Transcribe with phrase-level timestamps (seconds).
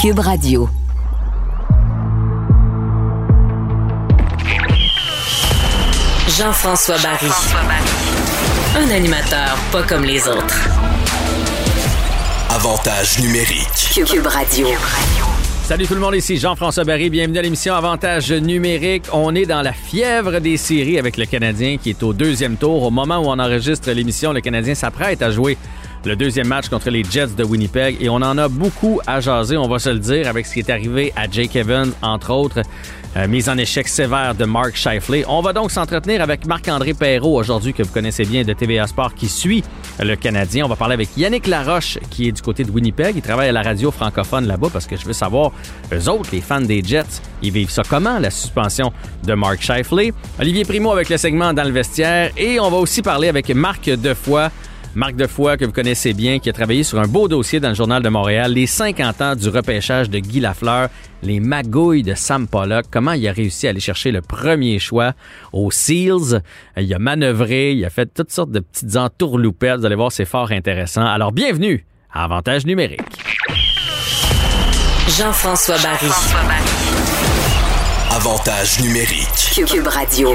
[0.00, 0.66] Cube Radio.
[6.38, 7.26] Jean-François Barry.
[8.78, 10.70] Un animateur pas comme les autres.
[12.48, 13.66] Avantage numérique.
[13.92, 14.68] Cube Radio.
[15.64, 17.10] Salut tout le monde, ici Jean-François Barry.
[17.10, 19.04] Bienvenue à l'émission Avantage numérique.
[19.12, 22.84] On est dans la fièvre des séries avec le Canadien qui est au deuxième tour.
[22.84, 25.58] Au moment où on enregistre l'émission, le Canadien s'apprête à jouer
[26.04, 29.56] le deuxième match contre les Jets de Winnipeg et on en a beaucoup à jaser,
[29.56, 32.62] on va se le dire, avec ce qui est arrivé à Jake Evans, entre autres.
[33.16, 35.24] Euh, mise en échec sévère de Mark Scheifele.
[35.26, 39.14] On va donc s'entretenir avec Marc-André Perrault aujourd'hui, que vous connaissez bien de TVA Sport,
[39.14, 39.64] qui suit
[39.98, 40.64] le Canadien.
[40.64, 43.16] On va parler avec Yannick Laroche, qui est du côté de Winnipeg.
[43.16, 45.50] Il travaille à la radio francophone là-bas parce que je veux savoir,
[45.92, 48.92] eux autres, les fans des Jets, ils vivent ça comment, la suspension
[49.24, 50.12] de Mark Scheifele?
[50.38, 52.30] Olivier Primo avec le segment dans le vestiaire.
[52.36, 54.50] Et on va aussi parler avec Marc Defoy,
[54.94, 57.74] Marc Defoy, que vous connaissez bien, qui a travaillé sur un beau dossier dans le
[57.74, 60.88] Journal de Montréal, les 50 ans du repêchage de Guy Lafleur,
[61.22, 65.12] les magouilles de Sam Pollock, comment il a réussi à aller chercher le premier choix
[65.52, 66.42] aux Seals?
[66.76, 69.78] Il a manœuvré, il a fait toutes sortes de petites entourloupettes.
[69.78, 71.06] Vous allez voir, c'est fort intéressant.
[71.06, 73.00] Alors, bienvenue à Avantage numérique.
[75.16, 76.10] Jean-François Barry.
[78.10, 79.66] Avantage numérique.
[79.66, 80.30] Cube Radio.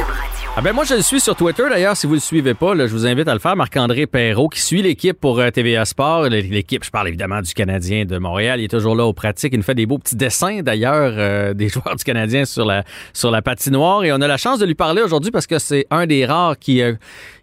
[0.58, 2.88] Ah ben moi je le suis sur Twitter d'ailleurs si vous le suivez pas là,
[2.88, 3.58] je vous invite à le faire.
[3.58, 6.30] Marc-André Perrault qui suit l'équipe pour euh, TVA Sport.
[6.30, 8.62] L'équipe je parle évidemment du Canadien de Montréal.
[8.62, 11.54] Il est toujours là aux pratiques il nous fait des beaux petits dessins d'ailleurs euh,
[11.54, 14.06] des joueurs du Canadien sur la sur la patinoire.
[14.06, 16.58] Et on a la chance de lui parler aujourd'hui parce que c'est un des rares
[16.58, 16.94] qui euh,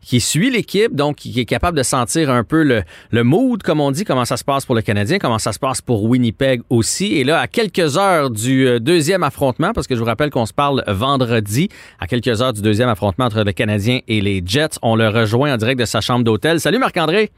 [0.01, 3.81] qui suit l'équipe donc qui est capable de sentir un peu le, le mood comme
[3.81, 6.63] on dit comment ça se passe pour le Canadien comment ça se passe pour Winnipeg
[6.71, 7.13] aussi.
[7.17, 10.55] Et là à quelques heures du deuxième affrontement parce que je vous rappelle qu'on se
[10.55, 11.69] parle vendredi
[12.01, 14.79] à quelques heures du deuxième affrontement entre le Canadien et les Jets.
[14.83, 16.61] On le rejoint en direct de sa chambre d'hôtel.
[16.61, 17.31] Salut Marc-André.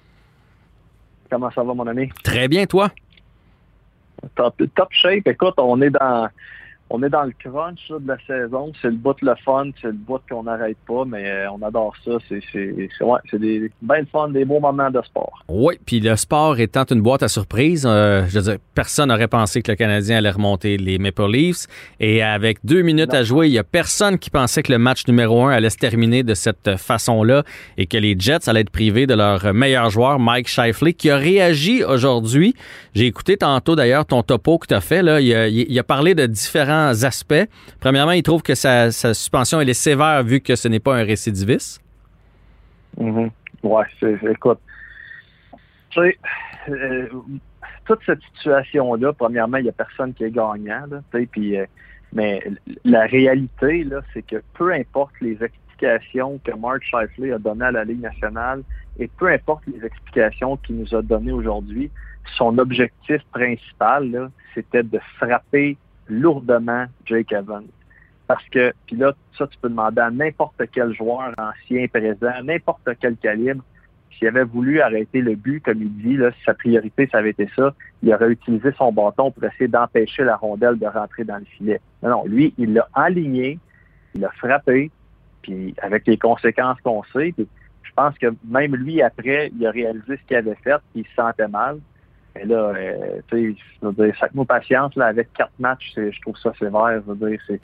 [1.31, 2.11] Comment ça va, mon ami?
[2.23, 2.91] Très bien, toi?
[4.37, 5.27] Top, top shape.
[5.27, 6.29] Écoute, on est dans
[6.95, 8.73] on est dans le crunch de la saison.
[8.81, 11.93] C'est le bout le fun, c'est le bout qu'on n'arrête pas, mais euh, on adore
[12.05, 12.13] ça.
[12.29, 12.41] C'est
[13.01, 15.43] ouais, des bien fun, des beaux moments de sport.
[15.49, 19.27] Oui, puis le sport étant une boîte à surprise, euh, je veux dire, personne n'aurait
[19.27, 21.67] pensé que le Canadien allait remonter les Maple Leafs.
[21.99, 25.09] Et avec deux minutes à jouer, il n'y a personne qui pensait que le match
[25.09, 27.43] numéro un allait se terminer de cette façon-là
[27.77, 31.17] et que les Jets allaient être privés de leur meilleur joueur, Mike Shifley, qui a
[31.17, 32.55] réagi aujourd'hui.
[32.95, 35.03] J'ai écouté tantôt d'ailleurs ton topo que tu as fait.
[35.03, 35.21] Là.
[35.21, 37.49] Il, a, parlé de différents aspects.
[37.81, 41.05] Premièrement, il trouve que sa, suspension elle est sévère vu que ce n'est pas un
[41.05, 41.83] récidiviste.
[42.99, 43.29] Mm
[43.63, 43.87] Ouais,
[44.31, 44.59] écoute,
[45.89, 46.19] tu sais,
[46.69, 47.09] euh,
[47.87, 51.67] toute cette situation-là, premièrement, il n'y a personne qui est gagnant, euh,
[52.13, 52.43] mais
[52.85, 57.73] la réalité, là, c'est que peu importe les explications que Mark Shifley a données à
[57.73, 58.63] la Ligue nationale
[58.99, 61.91] et peu importe les explications qu'il nous a données aujourd'hui,
[62.37, 65.77] son objectif principal, c'était de frapper
[66.09, 67.67] lourdement Jake Evans.
[68.27, 72.89] Parce que, puis là, ça, tu peux demander à n'importe quel joueur ancien, présent, n'importe
[73.01, 73.63] quel calibre,
[74.19, 77.31] s'il avait voulu arrêter le but, comme il dit, là, si sa priorité, ça avait
[77.31, 81.37] été ça, il aurait utilisé son bâton pour essayer d'empêcher la rondelle de rentrer dans
[81.37, 81.81] le filet.
[82.03, 83.59] Non, non, lui, il l'a aligné,
[84.15, 84.91] il l'a frappé,
[85.43, 87.47] puis avec les conséquences qu'on sait, puis
[87.83, 91.07] je pense que même lui, après, il a réalisé ce qu'il avait fait, puis il
[91.07, 91.79] se sentait mal.
[92.35, 96.53] Mais là, euh, tu sais, chaque mot patience, là, avec quatre matchs, je trouve ça
[96.59, 97.01] sévère.
[97.07, 97.61] Je veux dire, c'est,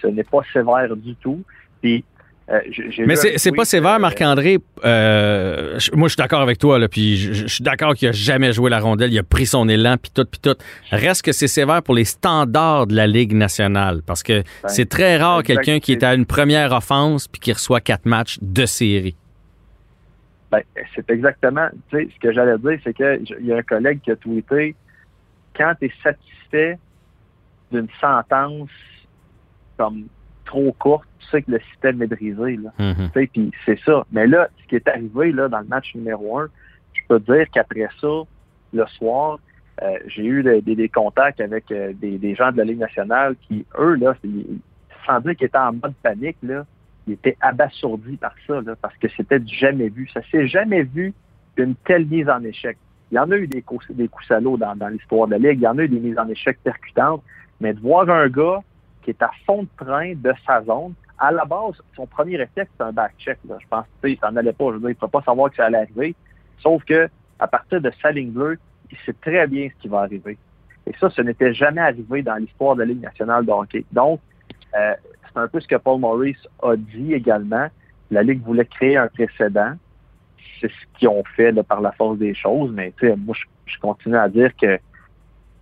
[0.00, 1.42] ce n'est pas sévère du tout.
[1.80, 2.04] Puis,
[2.50, 2.60] euh,
[3.06, 4.58] Mais c'est pas sévère, euh, Marc-André.
[4.84, 6.78] Euh, moi, je suis d'accord avec toi.
[6.78, 9.12] Là, puis je, suis d'accord qu'il a jamais joué la rondelle.
[9.12, 10.56] Il a pris son élan, puis tout, puis tout.
[10.90, 14.02] Reste que c'est sévère pour les standards de la Ligue nationale.
[14.04, 17.52] Parce que ben, c'est très rare quelqu'un qui est à une première offense puis qui
[17.52, 19.16] reçoit quatre matchs de série.
[20.52, 20.62] Ben,
[20.94, 24.10] c'est exactement, tu sais, ce que j'allais dire, c'est qu'il y a un collègue qui
[24.10, 24.76] a tweeté,
[25.56, 26.78] quand tu es satisfait
[27.70, 28.68] d'une sentence
[29.78, 30.08] comme
[30.44, 32.58] trop courte, tu sais que le système est brisé.
[32.58, 32.70] Là.
[32.78, 33.28] Mm-hmm.
[33.28, 34.04] Puis c'est ça.
[34.12, 36.48] Mais là, ce qui est arrivé là, dans le match numéro un,
[36.92, 38.22] je peux dire qu'après ça,
[38.74, 39.38] le soir,
[39.82, 43.64] euh, j'ai eu des, contacts avec euh, des, des, gens de la Ligue nationale qui,
[43.78, 44.14] eux, là,
[45.06, 46.66] sans dire qu'ils étaient en mode panique, là,
[47.06, 50.08] il était abasourdi par ça, parce que c'était jamais vu.
[50.12, 51.12] Ça s'est jamais vu
[51.56, 52.76] une telle mise en échec.
[53.10, 55.60] Il y en a eu des coups, des coups salauds dans, l'histoire de la Ligue,
[55.60, 57.22] il y en a eu des mises en échec percutantes,
[57.60, 58.60] mais de voir un gars
[59.02, 62.70] qui est à fond de train de sa zone, à la base, son premier réflexe,
[62.76, 63.38] c'est un back-check.
[63.44, 64.66] Je pense qu'il s'en allait pas.
[64.68, 66.14] Je veux dire, il ne peut pas savoir que ça allait arriver.
[66.58, 67.08] Sauf que
[67.38, 68.58] à partir de sa ligne bleue,
[68.90, 70.38] il sait très bien ce qui va arriver.
[70.86, 73.84] Et ça, ce n'était jamais arrivé dans l'histoire de la Ligue nationale de hockey.
[73.92, 74.20] Donc,
[74.76, 74.94] euh,
[75.34, 77.66] c'est un peu ce que Paul Maurice a dit également.
[78.10, 79.72] La Ligue voulait créer un précédent.
[80.60, 83.34] C'est ce qu'ils ont fait par la force des choses, mais moi,
[83.66, 84.78] je, continue à dire que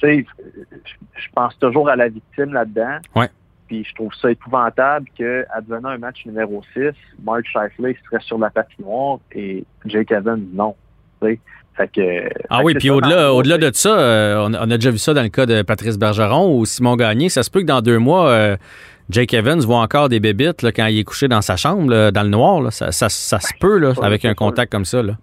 [0.03, 2.99] je pense toujours à la victime là-dedans.
[3.15, 3.29] Ouais.
[3.69, 6.91] Puis je trouve ça épouvantable qu'advenant un match numéro 6,
[7.23, 10.75] Mark Scheifele serait sur la patinoire et Jake Evans non.
[11.21, 11.39] Fait
[11.89, 14.91] que, Ah fait oui, puis au-delà, au-delà de ça, euh, on, a- on a déjà
[14.91, 17.29] vu ça dans le cas de Patrice Bergeron ou Simon Gagné.
[17.29, 18.57] Ça se peut que dans deux mois, euh,
[19.11, 22.11] Jake Evans voit encore des bébites là, quand il est couché dans sa chambre, là,
[22.11, 22.61] dans le noir.
[22.63, 22.71] là.
[22.71, 25.03] Ça, ça- ça se peut là, avec un contact comme ça.
[25.03, 25.15] Là.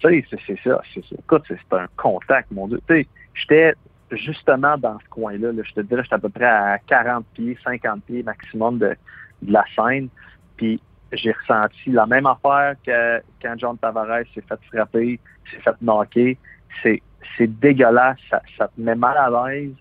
[0.00, 0.80] Tu sais, c'est ça.
[1.18, 2.80] Écoute, c'est un contact, mon Dieu.
[2.88, 3.72] Tu sais, j'étais
[4.10, 5.52] justement dans ce coin-là.
[5.52, 5.62] là.
[5.64, 8.94] Je te dirais, j'étais à peu près à 40 pieds, 50 pieds maximum de,
[9.42, 10.08] de la scène.
[10.56, 10.80] Puis
[11.12, 15.18] j'ai ressenti la même affaire que quand John Tavares s'est fait frapper,
[15.50, 16.36] s'est fait knocker.
[16.82, 17.00] C'est
[17.38, 19.72] c'est dégueulasse, ça, ça te met mal à l'aise.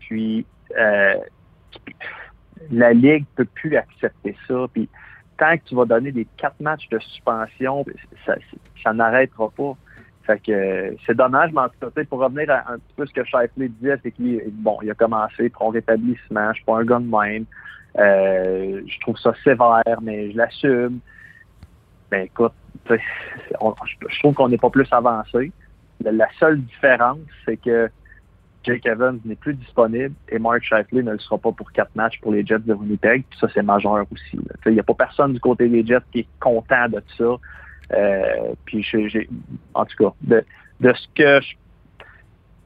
[0.00, 0.44] Puis
[0.78, 1.14] euh,
[2.70, 4.66] la Ligue peut plus accepter ça.
[4.72, 4.88] Puis
[5.38, 7.84] tant que tu vas donner des quatre matchs de suspension,
[8.24, 9.76] ça, n'arrêtera pas.
[10.24, 13.24] Fait que c'est dommage, mais en tout cas, pour revenir à un peu ce que
[13.24, 16.84] Shifley disait, c'est qu'il bon, il a commencé, puis on rétablit ce match, pas un
[16.84, 17.44] gars de même.
[17.98, 20.98] Euh, je trouve ça sévère, mais je l'assume.
[22.10, 22.52] Ben écoute,
[22.90, 25.52] je, je trouve qu'on n'est pas plus avancé.
[26.00, 27.88] La seule différence, c'est que
[28.66, 32.20] Jake Evans n'est plus disponible et Mark Shifley ne le sera pas pour quatre matchs
[32.20, 33.24] pour les Jets de Winnipeg.
[33.30, 34.38] Puis ça, c'est majeur aussi.
[34.66, 37.36] Il n'y a pas personne du côté des Jets qui est content de ça.
[37.94, 39.28] Euh, puis j'ai,
[39.74, 40.44] en tout cas, de,
[40.80, 41.54] de ce que je...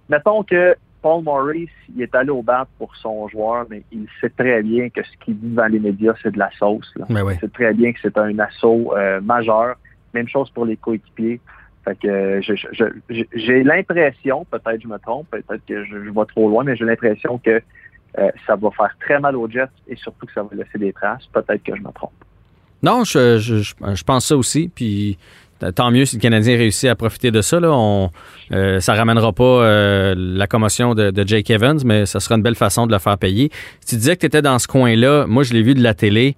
[0.09, 4.31] Mettons que Paul Maurice, il est allé au bat pour son joueur, mais il sait
[4.31, 6.91] très bien que ce qu'il dit devant les médias, c'est de la sauce.
[6.97, 7.07] Là.
[7.11, 7.35] Ben oui.
[7.37, 9.77] Il sait très bien que c'est un assaut euh, majeur.
[10.15, 11.41] Même chose pour les coéquipiers.
[11.85, 12.41] Fait que euh,
[13.35, 16.85] j'ai l'impression, peut-être je me trompe, peut-être que je, je vais trop loin, mais j'ai
[16.85, 17.63] l'impression que
[18.19, 20.93] euh, ça va faire très mal aux Jets et surtout que ça va laisser des
[20.93, 21.27] traces.
[21.33, 22.13] Peut-être que je me trompe.
[22.83, 24.71] Non, je, je, pense ça aussi.
[24.75, 25.17] Puis
[25.59, 27.61] t- tant mieux si le Canadien réussit à profiter de ça.
[27.61, 27.71] Là.
[27.73, 28.11] On,
[28.53, 32.43] euh, ça ramènera pas euh, la commotion de, de Jake Evans, mais ça sera une
[32.43, 33.51] belle façon de le faire payer.
[33.81, 35.95] Si tu disais que tu étais dans ce coin-là, moi je l'ai vu de la
[35.95, 36.37] télé.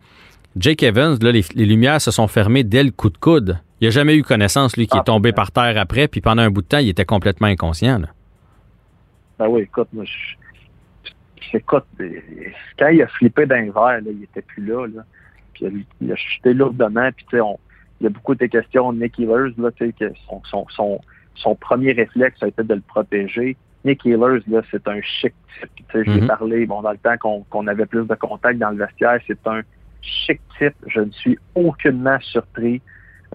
[0.56, 3.58] Jake Evans, là, les, les lumières se sont fermées dès le coup de coude.
[3.82, 5.34] Il n'a jamais eu connaissance, lui, qui Ah, est tombé ouais.
[5.34, 7.98] par terre après, puis pendant un bout de temps, il était complètement inconscient.
[7.98, 8.06] là.
[9.40, 11.84] Ben oui, écoute, moi, je, écoute,
[12.78, 15.02] quand il a flippé d'un verre, là, il était plus là, là.
[15.52, 17.58] Puis il a, chuté lourdement, puis tu sais, on-
[18.00, 20.64] il y a beaucoup de questions de Nick Ehlers, là, tu sais, que son, son,
[20.70, 21.00] son,
[21.34, 23.56] son premier réflexe a été de le protéger.
[23.84, 25.70] Nick Ehlers, là, c'est un chic type.
[25.76, 26.28] Tu sais, je lui ai Mhm.
[26.28, 27.16] parlé, bon, dans le temps
[27.50, 29.62] qu'on avait plus de contact dans le vestiaire, c'est un
[30.02, 30.74] chic type.
[30.86, 32.80] Je ne suis aucunement surpris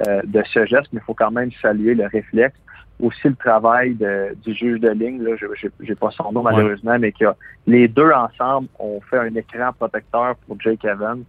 [0.08, 2.58] euh, de ce geste, mais il faut quand même saluer le réflexe
[3.00, 5.46] aussi le travail de- du juge de ligne, là, je
[5.88, 6.52] n'ai pas son nom Ouais.
[6.52, 7.26] malheureusement, mais que
[7.68, 11.24] les deux ensemble ont fait un écran protecteur pour Jake Evans.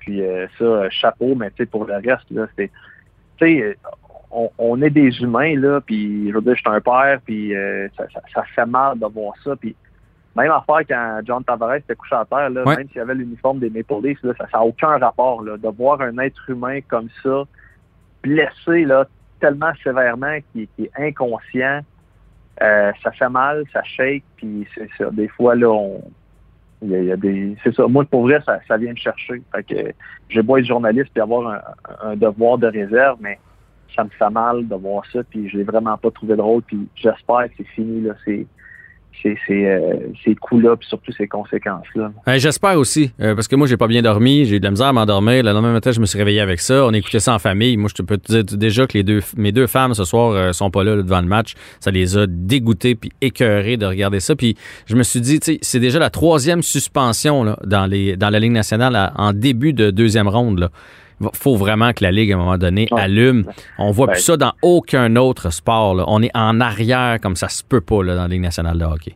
[0.00, 2.70] Puis euh, ça, euh, chapeau, mais tu sais, pour le reste, là, c'est.
[3.36, 3.76] Tu sais,
[4.30, 7.54] on, on est des humains, là, puis je veux dire, je suis un père, puis
[7.54, 9.54] euh, ça, ça, ça fait mal de voir ça.
[9.54, 9.76] Puis
[10.34, 12.76] même affaire quand John Tavares était couché à terre, là, Ouais.
[12.78, 15.42] même s'il avait l'uniforme des Maple Leafs, là, ça n'a aucun rapport.
[15.42, 17.44] Là, de voir un être humain comme ça,
[18.22, 19.06] blessé là,
[19.40, 21.80] tellement sévèrement qu'il est inconscient,
[22.60, 25.10] euh, ça fait mal, ça shake, puis c'est ça.
[25.10, 26.02] Des fois, là, on.
[26.84, 27.56] Il y, a, il y a des.
[27.62, 27.86] C'est ça.
[27.86, 29.40] Moi, pour vrai, ça, ça vient me chercher.
[29.54, 29.92] Fait que
[30.28, 33.38] j'ai beau être journaliste puis avoir un, un devoir de réserve, mais
[33.94, 36.88] ça me fait mal de voir ça, puis je l'ai vraiment pas trouvé drôle, puis
[36.94, 38.46] j'espère que c'est fini, là, ces,
[39.22, 39.80] ces, ces,
[40.24, 42.12] ces coups-là, puis surtout ces conséquences-là.
[42.38, 44.88] J'espère aussi, euh, parce que moi, j'ai pas bien dormi, j'ai eu de la misère
[44.88, 45.42] à m'endormir.
[45.42, 46.84] Le lendemain matin, je me suis réveillé avec ça.
[46.86, 47.76] On écoutait ça en famille.
[47.76, 50.52] Moi, je peux te dire déjà que les deux, mes deux femmes ce soir euh,
[50.52, 51.54] sont pas là, là, devant le match.
[51.80, 54.36] Ça les a dégoûtés puis écœurés de regarder ça.
[54.36, 58.38] Puis je me suis dit, c'est déjà la troisième suspension là, dans, les, dans la
[58.38, 60.58] Ligue nationale en début de deuxième ronde.
[60.58, 60.70] Là.
[61.22, 63.00] Il faut vraiment que la Ligue, à un moment donné, Ouais.
[63.00, 63.44] allume.
[63.78, 65.94] On voit plus ça dans aucun autre sport.
[65.94, 66.04] là.
[66.08, 68.84] On est en arrière comme ça se peut pas là, dans la Ligue nationale de
[68.84, 69.14] hockey.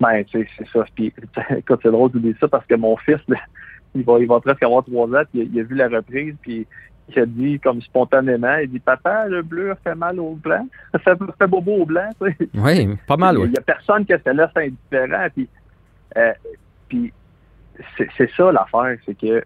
[0.00, 0.84] Ben, tu sais, c'est ça.
[0.94, 1.12] Puis,
[1.56, 3.36] écoute, c'est drôle de dire ça parce que mon fils, là,
[3.94, 5.88] il va, il va presque avoir trois ans, puis il, a- il a vu la
[5.88, 6.66] reprise, puis
[7.14, 10.66] il a dit comme spontanément, il dit Papa, le bleu fait mal au blanc.
[10.92, 12.48] Ça fait, fait bobo au blanc, tu sais.
[12.54, 13.44] Oui, pas mal, oui.
[13.46, 15.28] Il n'y a personne qui se laisse indifférent.
[15.34, 15.48] Puis,
[16.16, 16.32] euh,
[16.88, 17.12] puis
[18.16, 19.42] c'est ça l'affaire, c'est que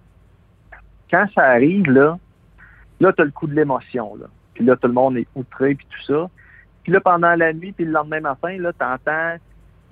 [1.11, 2.19] quand ça arrive, là,
[3.01, 4.17] là, tu as le coup de l'émotion.
[4.17, 4.27] Là.
[4.55, 6.31] Puis là, tout le monde est outré, puis tout ça.
[6.83, 9.37] Puis là, pendant la nuit, puis le lendemain matin, là, tu entends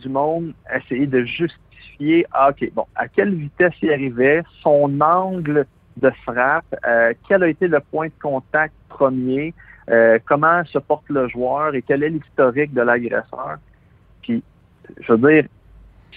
[0.01, 5.67] du monde essayer de justifier, ah, OK, bon, à quelle vitesse il arrivait, son angle
[5.97, 9.55] de frappe, euh, quel a été le point de contact premier,
[9.91, 13.59] euh, comment se porte le joueur et quel est l'historique de l'agresseur.
[14.23, 14.43] Puis,
[15.01, 15.49] je veux dire,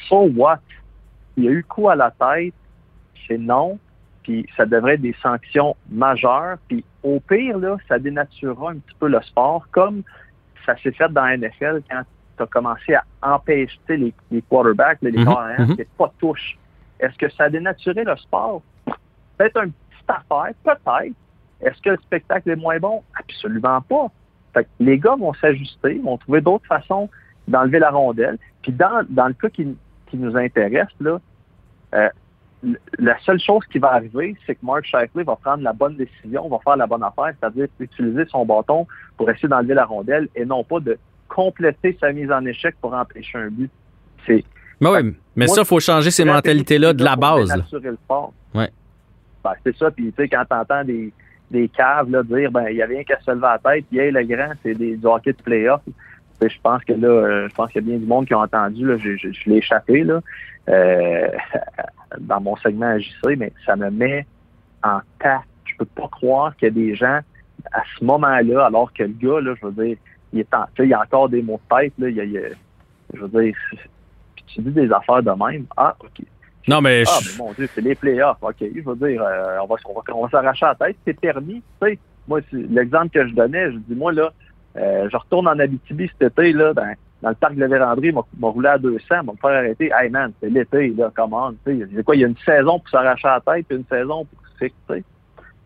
[0.08, 0.62] so what?
[1.36, 2.54] Il y a eu coup à la tête,
[3.27, 3.77] c'est non,
[4.27, 8.96] puis ça devrait être des sanctions majeures, puis au pire, là, ça dénaturera un petit
[9.00, 10.03] peu le sport, comme
[10.65, 12.01] ça s'est fait dans la NFL quand
[12.36, 15.77] tu as commencé à empêcher les, les quarterbacks, les Mhm, carrières, mhm.
[15.98, 16.57] pas touche.
[17.00, 18.62] Est-ce que ça a dénaturé le sport?
[19.38, 21.15] Peut-être un petit affaire, peut-être.
[21.62, 23.03] Est-ce que le spectacle est moins bon?
[23.17, 24.07] Absolument pas.
[24.53, 27.10] Fait que les gars vont s'ajuster, vont trouver d'autres façons
[27.48, 28.38] d'enlever la rondelle.
[28.62, 29.74] Puis dans, dans le cas qui,
[30.07, 31.22] qui nous intéresse, là,
[31.93, 32.10] euh,
[32.97, 36.49] la seule chose qui va arriver, c'est que Mark Shifley va prendre la bonne décision,
[36.49, 40.43] va faire la bonne affaire, c'est-à-dire utiliser son bâton pour essayer d'enlever la rondelle et
[40.45, 40.97] non pas de
[41.27, 43.69] compléter sa mise en échec pour empêcher un but.
[44.25, 44.43] C'est
[44.81, 47.53] Mais oui, mais Moi, ça, il faut changer ces mentalités-là de la base.
[47.71, 48.33] le sport.
[48.53, 48.69] Ouais.
[49.43, 49.91] Ben, c'est ça.
[49.91, 51.13] Puis, tu sais, quand t'entends des,
[51.51, 53.99] des caves là, dire, ben, il y avait rien qu'à se lever la tête, puis,
[53.99, 55.81] hey, le grand, c'est des, du hockey de playoff.
[56.41, 58.39] Je pense que là, euh, je pense qu'il y a bien du monde qui a
[58.39, 58.85] entendu.
[58.85, 60.21] Là, je, je, je l'ai échappé là,
[60.69, 61.29] euh,
[62.19, 64.25] dans mon segment JC, mais ça me met
[64.83, 65.41] en tas.
[65.65, 67.19] Je peux pas croire qu'il y a des gens
[67.71, 69.97] à ce moment-là, alors que le gars, là, je veux dire,
[70.33, 71.93] il est en, tu sais, il y a encore des mots de tête.
[72.00, 72.50] Là, il y a- il y a-
[73.13, 73.55] je veux dire,
[74.36, 75.65] puis tu dis des affaires de même.
[75.75, 76.25] Ah, OK.
[76.67, 78.38] Non, mais Ah, je- mais mon Dieu, c'est les playoffs.
[78.41, 80.97] OK, je veux dire, euh, on va, on va, on va s'arracher la tête.
[81.05, 81.62] C'est permis.
[81.81, 84.31] Tu sais, moi, l'exemple que je donnais, je dis, moi, là,
[84.75, 88.12] euh, je retourne en Abitibi cet été, là, dans, dans le parc de la Vérandrie,
[88.12, 89.91] m'a m'a roulé à 200, m'a me faire arrêter.
[89.93, 91.88] Hey, man, c'est l'été, là, comment, tu sais.
[91.95, 94.47] C'est quoi, il y a une saison pour s'arracher la tête, puis une saison pour
[94.47, 95.03] se fixer, tu sais.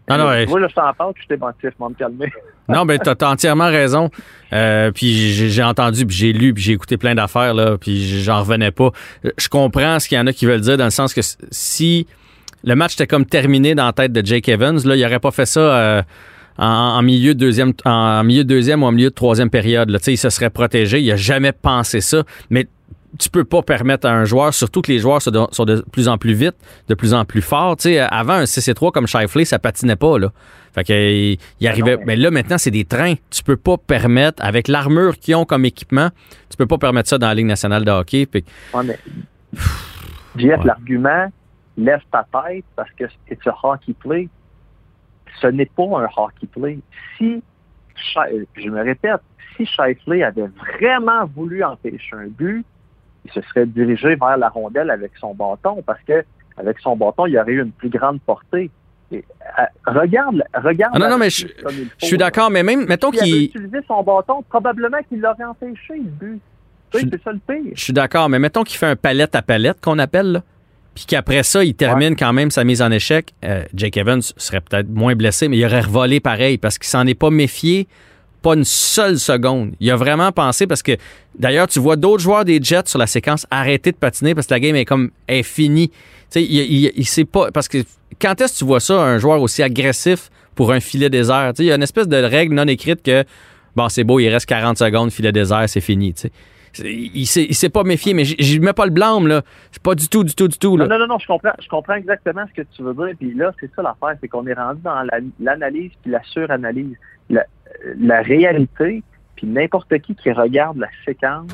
[0.10, 0.46] Non, non, ouais.
[0.46, 2.31] Moi, là, je t'en parle, puis je t'émotif, m'en me calmer.
[2.70, 4.10] Non, ben t'as entièrement raison.
[4.53, 8.22] Euh, puis j'ai j'ai entendu, puis j'ai lu, puis j'ai écouté plein d'affaires là, puis
[8.24, 8.91] j'en revenais pas.
[9.38, 12.08] Je comprends ce qu'il y en a qui veulent dire dans le sens que si
[12.63, 15.31] le match était comme terminé dans la tête de Jake Evans, là, il aurait pas
[15.31, 16.01] fait ça euh,
[16.62, 16.65] en,
[16.98, 19.89] en milieu de deuxième, en, milieu de deuxième ou en milieu de troisième période.
[19.89, 20.00] Là.
[20.00, 21.01] Tu sais, Il se serait protégé.
[21.01, 22.24] Il a jamais pensé ça.
[22.50, 22.68] Mais
[23.20, 25.84] tu peux pas permettre à un joueur, surtout que les joueurs sont de, sont de
[25.91, 26.56] plus en plus vite,
[26.88, 27.75] de plus en plus forts.
[27.75, 30.18] Tu sais, avant, un CC3 comme Shifley, ça patinait pas.
[30.18, 30.32] Là.
[30.74, 31.98] Fait que, il, il arrivait.
[32.06, 32.15] mais...
[32.15, 33.15] là, maintenant, c'est des trains.
[33.30, 36.10] Tu peux pas permettre, avec l'armure qu'ils ont comme équipement,
[36.50, 38.25] tu peux pas permettre ça dans la Ligue nationale de hockey.
[38.27, 38.98] Puis, Ouais, mais,
[40.38, 40.65] Jeff, Ouais.
[40.65, 41.30] l'argument,
[41.77, 44.30] lève ta tête parce que c'est un hockey play.
[45.40, 46.80] Ce n'est pas un hockey play.
[47.18, 47.42] Si,
[47.96, 49.22] Shi- je me répète,
[49.56, 52.66] si Shifley avait vraiment voulu empêcher un but,
[53.26, 56.24] il se serait dirigé vers la rondelle avec son bâton parce que
[56.58, 58.70] avec son bâton, il y aurait eu une plus grande portée.
[59.12, 59.24] Et,
[59.60, 60.94] euh, regarde, regarde.
[60.96, 61.48] Ah non, non, mais je
[62.00, 63.44] suis d'accord, mais même, mettons qu'il.
[63.46, 66.42] utilisé son bâton, probablement qu'il l'aurait empêché, le but.
[66.92, 67.72] Tu sais, C'est ça le pire.
[67.76, 70.42] Je suis d'accord, mais mettons qu'il fait un palette à palette qu'on appelle, là,
[70.95, 73.33] puis qu'après ça, il termine quand même sa mise en échec.
[73.45, 77.07] euh, Jake Evans serait peut-être moins blessé, mais il aurait revolé pareil parce qu'il s'en
[77.07, 77.88] est pas méfié
[78.41, 79.74] pas une seule seconde.
[79.79, 80.98] Il a vraiment pensé parce que
[81.38, 84.53] d'ailleurs, tu vois d'autres joueurs des Jets sur la séquence arrêter de patiner parce que
[84.55, 85.89] la game est comme est finie.
[85.89, 85.95] Tu
[86.31, 87.79] sais, il, il, il sait pas parce que
[88.19, 91.57] quand est-ce que tu vois ça un joueur aussi agressif pour un filet désert, tu
[91.57, 93.24] sais, il y a une espèce de règle non écrite que
[93.75, 96.31] bon, c'est beau, il reste 40 secondes, filet désert, c'est fini, tu sais.
[96.80, 99.42] Il s'est, il s'est pas méfié, mais je mets pas le blâme, là.
[99.72, 100.88] C'est pas du tout, du tout, du tout, là.
[100.88, 103.16] Non, non, non, je comprends, je comprends exactement ce que tu veux dire.
[103.20, 106.96] Puis là, c'est ça l'affaire, c'est qu'on est rendu dans la- l'analyse puis la suranalyse.
[107.30, 107.46] La,
[107.98, 109.04] la réalité,
[109.36, 111.51] puis n'importe qui qui regarde la séquence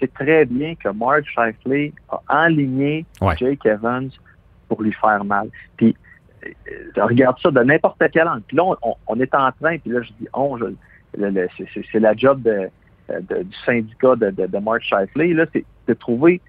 [0.00, 3.34] sait très bien que Mark Shifley a enligné Ouais.
[3.36, 4.10] Jake Evans
[4.68, 5.48] pour lui faire mal.
[5.76, 5.96] Puis
[6.44, 6.50] euh,
[7.04, 8.42] regarde ça de n'importe quel angle.
[8.46, 10.64] Puis là, on, on- on est en train, puis là, je dis on, je,
[11.18, 12.68] le- le- c'est- c'est c'est la job de,
[13.08, 16.40] de- du syndicat de, de, de Mark Shifley, là, c'est de trouver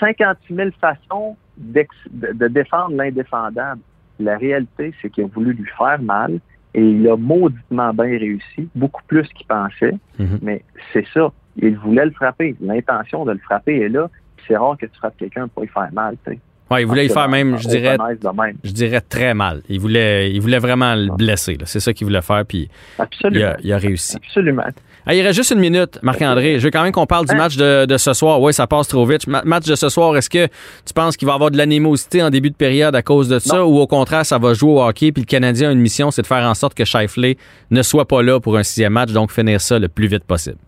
[0.00, 3.80] 56 000 façons de, défendre l'indéfendable.
[4.20, 6.38] La réalité, c'est qu'il a voulu lui faire mal
[6.74, 10.38] et il a mauditement bien réussi, beaucoup plus qu'il pensait, Mhm.
[10.42, 11.32] mais c'est ça.
[11.56, 12.54] Il voulait le frapper.
[12.60, 14.08] L'intention de le frapper est là.
[14.46, 16.16] C'est rare que tu frappes quelqu'un pour lui faire mal.
[16.24, 16.38] tu sais.
[16.70, 18.56] Ouais, il voulait y faire même, je dirais, même.
[18.62, 19.62] je dirais très mal.
[19.70, 21.56] Il voulait, il voulait vraiment le blesser.
[21.64, 22.68] C'est ça qu'il voulait faire, puis
[22.98, 23.46] il Absolument.
[23.46, 24.16] a, il a réussi.
[24.16, 24.66] Absolument.
[25.10, 26.58] Ah, il reste juste une minute, Marc-André.
[26.58, 27.38] Je veux quand même qu'on parle du Hein?
[27.38, 28.42] match de, de ce soir.
[28.42, 29.26] Oui, ça passe trop vite.
[29.26, 30.46] Ma- match de ce soir, est-ce que
[30.84, 33.38] tu penses qu'il va y avoir de l'animosité en début de période à cause de
[33.38, 36.10] ça, ou au contraire, ça va jouer au hockey, puis le Canadien a une mission,
[36.10, 37.38] c'est de faire en sorte que Shifley
[37.70, 40.58] ne soit pas là pour un sixième match, donc finir ça le plus vite possible?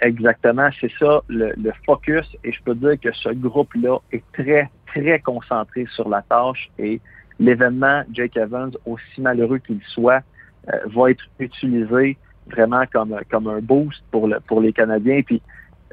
[0.00, 2.26] Exactement, c'est ça le, le focus.
[2.44, 7.00] Et je peux dire que ce groupe-là est très, très concentré sur la tâche et
[7.40, 10.22] l'événement Jake Evans, aussi malheureux qu'il soit,
[10.72, 12.16] euh, va être utilisé
[12.50, 15.20] vraiment comme, comme un boost pour, le, pour les Canadiens.
[15.24, 15.40] Puis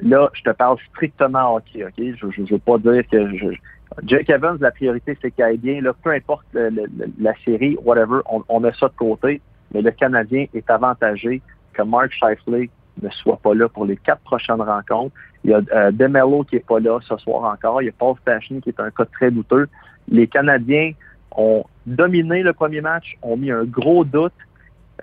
[0.01, 1.93] là, je te parle strictement hockey, OK?
[1.97, 3.47] Je ne veux pas dire que je,
[4.03, 5.81] Jake Evans, la priorité, c'est qu'il aille bien.
[5.81, 9.41] Là, peu importe la série, whatever, on, on met ça de côté.
[9.73, 11.41] Mais le Canadien est avantagé
[11.73, 12.69] que Mark Shifley
[13.01, 15.15] ne soit pas là pour les quatre prochaines rencontres.
[15.43, 17.81] Il y a euh, Demelo qui est pas là ce soir encore.
[17.81, 19.67] Il y a Paul Stachny qui est un cas très douteux.
[20.07, 20.91] Les Canadiens
[21.35, 24.33] ont dominé le premier match, ont mis un gros doute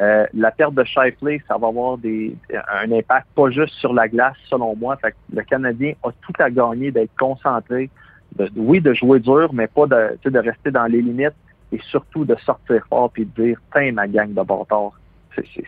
[0.01, 2.35] Euh, la perte de Shifley, ça va avoir des,
[2.73, 4.97] un impact pas juste sur la glace, selon moi.
[4.97, 7.91] Fait que le Canadien a tout à gagner d'être concentré,
[8.37, 11.35] de, oui, de jouer dur, mais pas de, de rester dans les limites
[11.73, 14.99] et surtout de sortir fort puis de dire Tiens, ma gang de bâtards.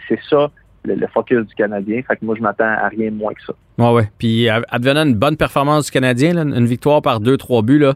[0.08, 0.50] C'est ça
[0.84, 2.02] le, focus du Canadien.
[2.06, 3.54] Fait que moi, je m'attends à rien de moins que ça.
[3.78, 4.10] Ouais, ouais.
[4.18, 7.94] Puis, advenant une bonne performance du Canadien, une victoire par deux, trois buts, là,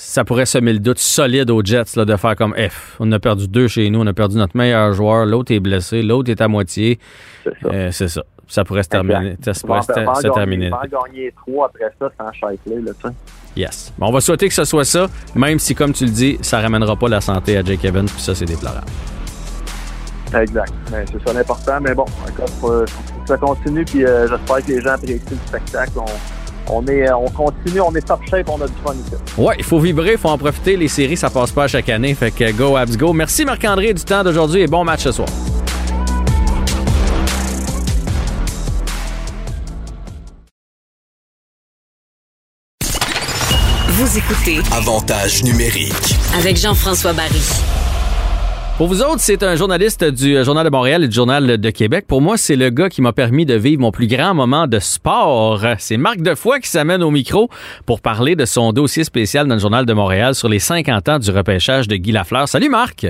[0.00, 2.96] ça pourrait semer le doute solide aux Jets là, de faire comme F.
[3.00, 6.02] On a perdu deux chez nous, on a perdu notre meilleur joueur, l'autre est blessé,
[6.02, 7.00] l'autre est à moitié.
[7.42, 7.68] C'est ça.
[7.68, 8.22] Euh, c'est ça.
[8.46, 9.36] Ça pourrait se terminer.
[9.42, 10.70] Ça pourrait se, terminer.
[10.70, 13.08] gagner trois après ça sans Shifley, là, tu
[13.60, 13.92] Yes.
[13.98, 16.60] Bon, on va souhaiter que ce soit ça, même si, comme tu le dis, ça
[16.60, 18.86] ramènera pas la santé à Jake Evans, puis ça, c'est déplorable.
[20.32, 20.72] Exact.
[20.92, 21.80] Ben, c'est ça l'important.
[21.80, 22.86] Mais bon, encore,
[23.26, 25.92] ça continue, puis euh, j'espère que les gens apprécient le spectacle.
[25.96, 26.37] On,
[26.86, 29.14] est, on continue, on est top shape, on a du fun ici.
[29.36, 30.76] Ouais, il faut vibrer, il faut en profiter.
[30.76, 32.14] Les séries, ça passe pas chaque année.
[32.14, 33.12] Fait que go, abs, go.
[33.12, 35.28] Merci Marc-André du temps d'aujourd'hui et bon match ce soir.
[43.88, 47.42] Vous écoutez Avantage numérique avec Jean-François Barry.
[48.78, 52.04] Pour vous autres, c'est un journaliste du Journal de Montréal et du Journal de Québec.
[52.06, 54.78] Pour moi, c'est le gars qui m'a permis de vivre mon plus grand moment de
[54.78, 55.64] sport.
[55.78, 57.48] C'est Marc Defoy qui s'amène au micro
[57.86, 61.18] pour parler de son dossier spécial dans le Journal de Montréal sur les 50 ans
[61.18, 62.46] du repêchage de Guy Lafleur.
[62.46, 63.08] Salut Marc!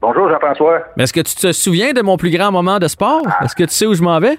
[0.00, 0.84] Bonjour Jean-François.
[0.96, 3.26] Est-ce que tu te souviens de mon plus grand moment de sport?
[3.42, 4.38] Est-ce que tu sais où je m'en vais?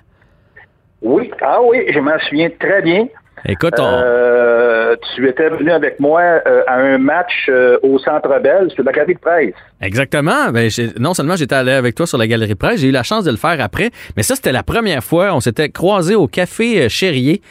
[1.02, 3.08] Oui, ah oui, je m'en souviens très bien.
[3.46, 4.73] Écoute, euh,
[5.16, 8.92] tu étais venu avec moi euh, à un match euh, au Centre Bell sur la
[8.92, 9.54] galerie de presse.
[9.82, 10.52] Exactement.
[10.52, 10.70] Ben,
[11.00, 13.24] non seulement j'étais allé avec toi sur la galerie de presse, j'ai eu la chance
[13.24, 15.34] de le faire après, mais ça, c'était la première fois.
[15.34, 17.42] On s'était croisés au café Chérier.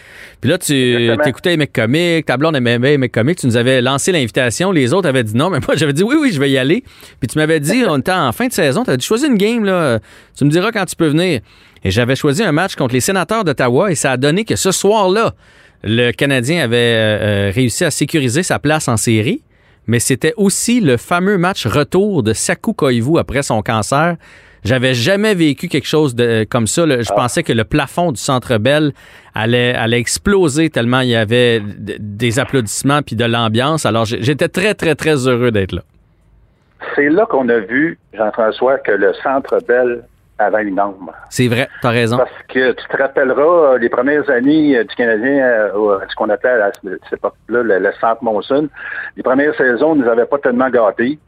[0.41, 0.75] Puis là, tu
[1.27, 3.39] écoutais les mecs comiques, ta blonde aimait les mecs comiques.
[3.39, 4.73] Tu nous avais lancé l'invitation.
[4.73, 6.83] Les autres avaient dit non, mais moi, j'avais dit oui, oui, je vais y aller.
[7.21, 9.37] Puis tu m'avais dit, on était en fin de saison, tu avais dit choisis une
[9.37, 9.99] game, là.
[10.37, 11.41] Tu me diras quand tu peux venir.
[11.85, 14.71] Et j'avais choisi un match contre les sénateurs d'Ottawa et ça a donné que ce
[14.71, 15.35] soir-là,
[15.85, 19.43] le Canadien avait euh, euh, réussi à sécuriser sa place en série,
[19.87, 24.17] mais c'était aussi le fameux match retour de Saku Koivu après son cancer.
[24.65, 26.87] J'avais jamais vécu quelque chose de comme ça.
[26.87, 27.15] Je ah.
[27.15, 28.93] pensais que le plafond du Centre Bell
[29.35, 31.61] allait, allait exploser tellement il y avait
[31.99, 33.87] des applaudissements puis de l'ambiance.
[33.87, 35.83] Alors j'étais très très très heureux d'être là.
[36.95, 40.05] C'est là qu'on a vu Jean-François que le Centre Bell
[40.45, 41.13] avant une ombre.
[41.31, 42.17] C'est vrai, tu as raison.
[42.19, 43.43] Parce que tu te rappelleras,
[43.75, 47.93] euh, les premières années euh, du Canadien, euh, ce qu'on appelait à cette époque-là le,
[48.01, 48.69] centre Monson,
[49.17, 51.19] les premières saisons ne nous avaient pas tellement gâtés.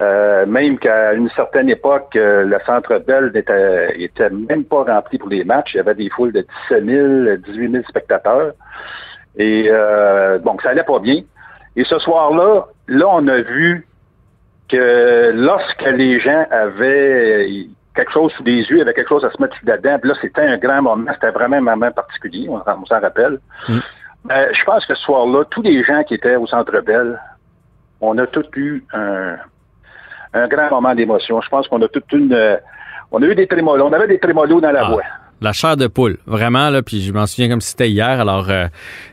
[0.00, 5.44] même qu'à une certaine époque, le centre Bell n'était était même pas rempli pour les
[5.44, 5.74] matchs.
[5.74, 8.52] Il y avait des foules de 17 000, 18 000 spectateurs.
[9.36, 9.70] Et
[10.44, 11.22] bon, ça allait pas bien.
[11.76, 13.86] Et ce soir-là, là, on a vu
[14.68, 17.66] que lorsque les gens avaient
[17.98, 19.98] quelque chose sous les yeux, il y avait quelque chose à se mettre dedans.
[19.98, 23.40] Puis là, c'était un grand moment, c'était vraiment un moment particulier, on, s'en rappelle.
[23.68, 23.78] Mm.
[24.30, 27.20] Euh, je pense que ce soir-là, tous les gens qui étaient au Centre Bell,
[28.00, 29.36] on a tous eu un,
[30.46, 31.40] grand moment d'émotion.
[31.40, 32.32] Je pense qu'on a toute une...
[32.32, 32.56] Euh,
[33.10, 33.86] on a eu des trémolos.
[33.86, 34.90] On avait des trémolos dans la ah.
[34.90, 35.02] voix
[35.40, 36.82] la chair de poule, vraiment là.
[36.82, 38.20] Puis je m'en souviens comme si c'était hier.
[38.20, 38.68] Alors, euh,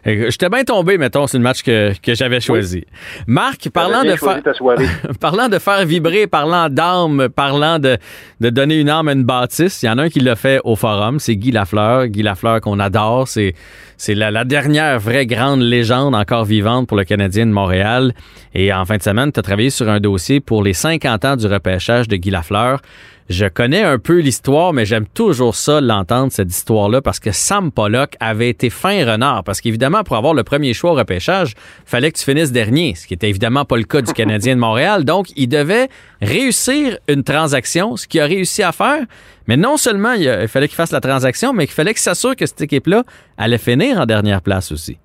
[0.05, 2.85] j'étais bien tombé, mettons, c'est le match que, j'avais choisi.
[3.27, 4.41] Marc, parlant de faire,
[5.19, 7.97] parlant de faire vibrer, parlant d'armes, parlant de,
[8.41, 10.59] de donner une arme à une bâtisse, il y en a un qui l'a fait
[10.63, 12.07] au forum, c'est Guy Lafleur.
[12.07, 13.53] Guy Lafleur qu'on adore, c'est
[13.97, 18.13] c'est la, la, dernière vraie grande légende encore vivante pour le Canadien de Montréal.
[18.53, 21.35] Et en fin de semaine, tu as travaillé sur un dossier pour les 50 ans
[21.37, 22.81] du repêchage de Guy Lafleur.
[23.27, 27.71] Je connais un peu l'histoire, mais j'aime toujours ça, l'entendre, cette histoire-là, parce que Sam
[27.71, 29.43] Pollock avait été fin renard.
[29.43, 33.07] Parce qu'évidemment, pour avoir le premier choix au repêchage, fallait que tu finisses dernier, ce
[33.07, 35.05] qui était évidemment pas le cas du Canadien de Montréal.
[35.05, 35.89] Donc, il devait
[36.21, 39.03] réussir une transaction, ce qu'il a réussi à faire.
[39.47, 42.45] Mais non seulement il, fallait qu'il fasse la transaction, mais qu'il fallait qu'il s'assure que
[42.45, 43.03] cette équipe-là
[43.39, 44.99] allait finir en dernière place aussi.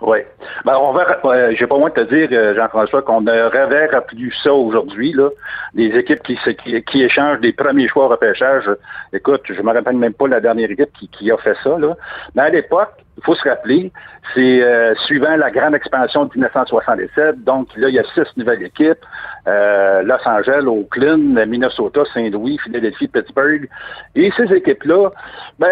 [0.00, 0.18] Oui.
[0.64, 4.30] Ben, on va, euh, j'ai pas moins de te dire, euh, Jean-François, qu'on aurait rappelé
[4.42, 5.28] ça aujourd'hui, là.
[5.74, 6.38] Les équipes qui,
[6.86, 8.64] qui, échangent des premiers choix au repêchage.
[9.12, 11.96] Écoute, je me rappelle même pas la dernière équipe qui, qui a fait ça, là.
[12.34, 13.92] Mais à l'époque, il faut se rappeler,
[14.34, 18.62] c'est euh, suivant la grande expansion de 1967, donc là, il y a six nouvelles
[18.62, 19.04] équipes,
[19.46, 23.68] euh, Los Angeles, Oakland, Minnesota, Saint-Louis, Philadelphie, Pittsburgh.
[24.14, 25.10] Et ces équipes-là,
[25.58, 25.70] ben,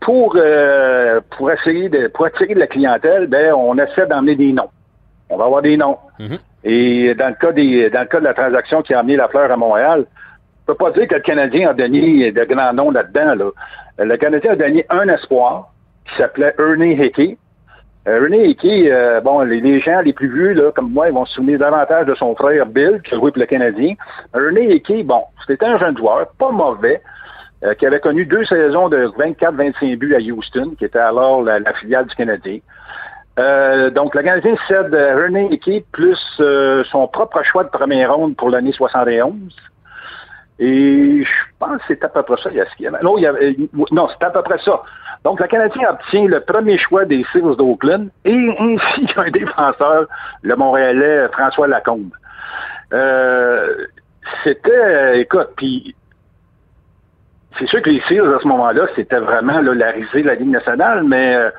[0.00, 4.52] pour, euh, pour essayer de pour attirer de la clientèle, ben, on essaie d'emmener des
[4.52, 4.70] noms.
[5.28, 5.98] On va avoir des noms.
[6.18, 6.38] Mm-hmm.
[6.64, 9.28] Et dans le cas des dans le cas de la transaction qui a amené la
[9.28, 12.90] fleur à Montréal, on peut pas dire que le Canadien a donné de grands noms
[12.90, 13.34] là-dedans.
[13.34, 13.50] Là.
[14.04, 15.70] Le Canadien a donné un espoir,
[16.08, 17.38] qui s'appelait Ernie Hickey.
[18.08, 21.26] Euh, René Hickey, euh, bon, les, gens les plus vieux, là, comme moi, ils vont
[21.26, 23.94] se souvenir davantage de son frère Bill, qui a joué pour le Canadien.
[24.32, 27.02] René Hickey, bon, c'était un jeune joueur, pas mauvais,
[27.64, 31.60] euh, qui avait connu deux saisons de 24-25 buts à Houston, qui était alors la,
[31.74, 32.60] filiale du Canadien.
[33.94, 36.18] donc, le Canadien cède René Hickey plus
[36.90, 39.34] son propre choix de première ronde pour l'année 71.
[40.60, 42.50] Et je pense que c'est à peu près ça.
[43.02, 43.56] Non, il y avait,
[43.92, 44.82] non c'est à peu près ça.
[45.24, 50.06] Donc, le Canadien obtient le premier choix des Seals d'Oakland et ainsi qu'un défenseur,
[50.42, 52.10] le Montréalais François Lacombe.
[52.92, 53.86] Euh,
[54.44, 55.94] c'était, écoute, puis
[57.58, 60.50] c'est sûr que les Seals, à ce moment-là, c'était vraiment la risée de la Ligue
[60.50, 61.50] nationale, mais euh,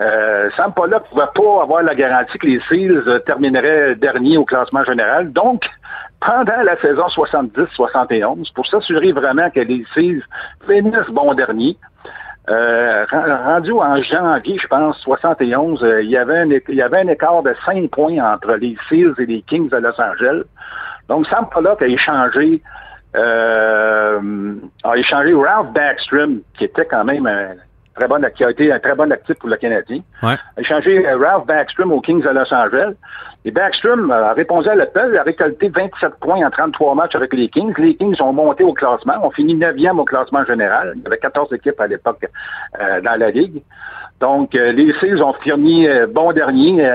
[0.00, 4.44] euh, Sam Pollock ne pouvait pas avoir la garantie que les Seals termineraient dernier au
[4.44, 5.32] classement général.
[5.32, 5.64] Donc,
[6.20, 10.22] pendant la saison 70-71, pour s'assurer vraiment que les Seals
[10.66, 11.76] finissent bon dernier,
[12.50, 17.00] euh, rendu en janvier, je pense, 71, euh, il, y avait un, il y avait
[17.00, 20.42] un écart de 5 points entre les Seals et les Kings de Los Angeles.
[21.08, 22.60] Donc, Sam Pollock a échangé,
[23.14, 27.54] euh, a échangé Ralph Backstrom, qui était quand même un
[27.94, 30.00] très bon, qui a été un très bon actif pour le Canadien.
[30.24, 30.34] Ouais.
[30.56, 32.94] A échangé Ralph Backstrom aux Kings de Los Angeles.
[33.44, 37.48] Et Backstrom a répondu à l'appel, a récolté 27 points en 33 matchs avec les
[37.48, 37.74] Kings.
[37.76, 40.92] Les Kings ont monté au classement, ont fini 9e au classement général.
[40.96, 42.24] Il y avait 14 équipes à l'époque
[42.80, 43.62] euh, dans la Ligue.
[44.20, 46.88] Donc, euh, les Seals ont fini euh, bon dernier,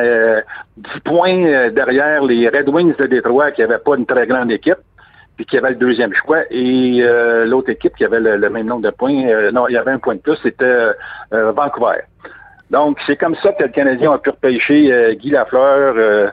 [0.78, 4.80] 10 points derrière les Red Wings de Détroit, qui n'avaient pas une très grande équipe,
[5.36, 6.44] puis qui avaient le deuxième choix.
[6.50, 7.02] Et
[7.46, 10.16] l'autre équipe qui avait le, même nombre de points, non, il y avait un point
[10.16, 10.94] de plus, c'était
[11.32, 12.04] Vancouver.
[12.72, 16.28] Donc, c'est comme ça que le Canadien a pu repêcher euh, Guy Lafleur, euh,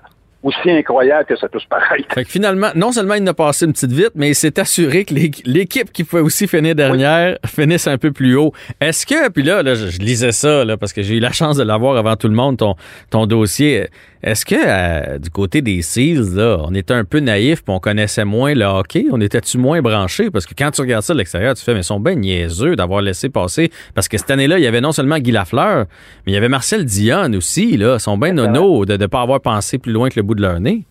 [0.44, 2.05] aussi incroyable que ça tous pareil.
[2.12, 5.05] Fait que finalement, non seulement il n'a passé une petite vite, mais il s'est assuré
[5.05, 8.53] que l'équipe qui pouvait aussi finir dernière finisse un peu plus haut.
[8.81, 11.57] Est-ce que, puis là, là je, lisais ça là, parce que j'ai eu la chance
[11.57, 12.75] de l'avoir avant tout le monde, ton,
[13.11, 13.88] ton dossier.
[14.25, 18.25] Est-ce que euh, du côté des Seals, là, on était un peu naïf on connaissait
[18.25, 19.05] moins le hockey?
[19.13, 20.31] On était-tu moins branché?
[20.31, 22.75] Parce que quand tu regardes ça de l'extérieur, tu fais, mais ils sont bien niaiseux
[22.75, 23.71] d'avoir laissé passer.
[23.95, 25.85] Parce que cette année-là, il y avait non seulement Guy Lafleur,
[26.25, 27.77] mais il y avait Marcel Dion aussi.
[27.77, 27.97] Là.
[27.97, 30.41] Ils sont bien nono de ne pas avoir pensé plus loin que le bout de
[30.41, 30.85] leur nez.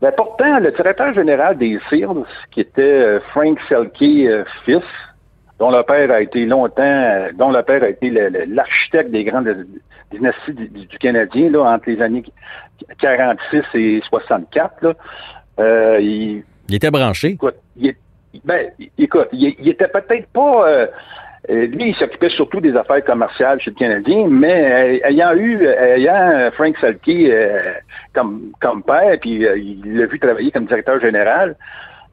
[0.00, 4.84] Ben pourtant, le directeur général des Seals, qui était euh, Frank Selke euh, fils,
[5.60, 8.10] dont le père a été longtemps, dont le père a été
[8.46, 9.66] l'architecte des grandes
[10.10, 12.24] dynasties du, Canadien, là, entre les années
[12.98, 14.96] 46 et 64,
[15.60, 17.28] euh, il, était branché.
[17.28, 17.94] Écoute, il,
[18.42, 20.66] ben, écoute, il, était peut-être pas...
[20.66, 20.86] Euh,
[21.50, 26.50] euh, lui, il s'occupait surtout des affaires commerciales chez le Canadien, mais ayant eu, ayant
[26.52, 27.10] Frank Salke
[28.14, 31.56] comme, comme père, puis il l'a vu travailler comme directeur général,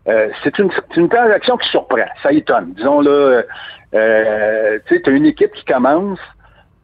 [0.08, 2.74] euh, c'est une, une, transaction qui surprend, ça étonne.
[2.74, 3.44] Disons là,
[3.94, 6.20] euh, tu as une équipe qui commence,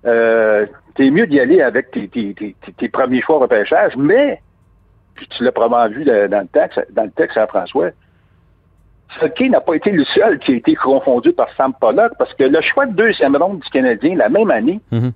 [0.06, 4.42] euh, t'es mieux d'y aller avec tes, tes, tes, tes, premiers choix repêchage, mais,
[5.16, 7.92] puis tu l'as probablement vu dans le texte, dans le texte à François,
[9.38, 12.44] qui n'a pas été le seul qui a été confondu par Sam Pollock, parce que
[12.44, 15.12] le choix de deuxième ronde du Canadien la même année, mm-hmm.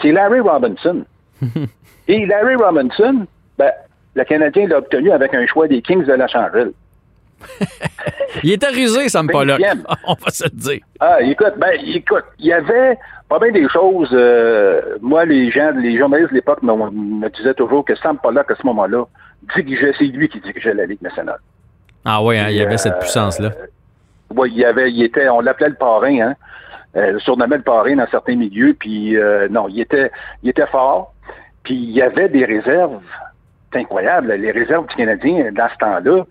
[0.00, 1.04] c'est Larry Robinson.
[2.08, 3.70] Et Larry Robinson, ben,
[4.16, 6.72] le Canadien l'a obtenu avec un choix des Kings de Los Angeles
[8.42, 9.58] il était rusé, me pas là.
[10.06, 10.80] On va se le dire.
[11.00, 14.10] Ah, écoute, ben, écoute, il y avait pas bien des choses.
[14.12, 18.54] Euh, moi, les gens, les journalistes de l'époque me, disaient toujours que Sam Pollock, à
[18.54, 19.04] ce moment-là,
[19.56, 21.38] dirigeait, c'est lui qui dirigeait la Ligue nationale.
[22.04, 23.50] Ah oui, hein, il y avait cette euh, puissance-là.
[24.34, 26.34] oui, il y avait, il était, on l'appelait le parrain, hein.
[26.94, 30.10] Euh, surnommait le parrain dans certains milieux, puis euh, non, il était,
[30.42, 31.14] il était fort,
[31.62, 33.00] puis il y avait des réserves.
[33.72, 36.24] C'est incroyable, les réserves du Canadien dans ce temps-là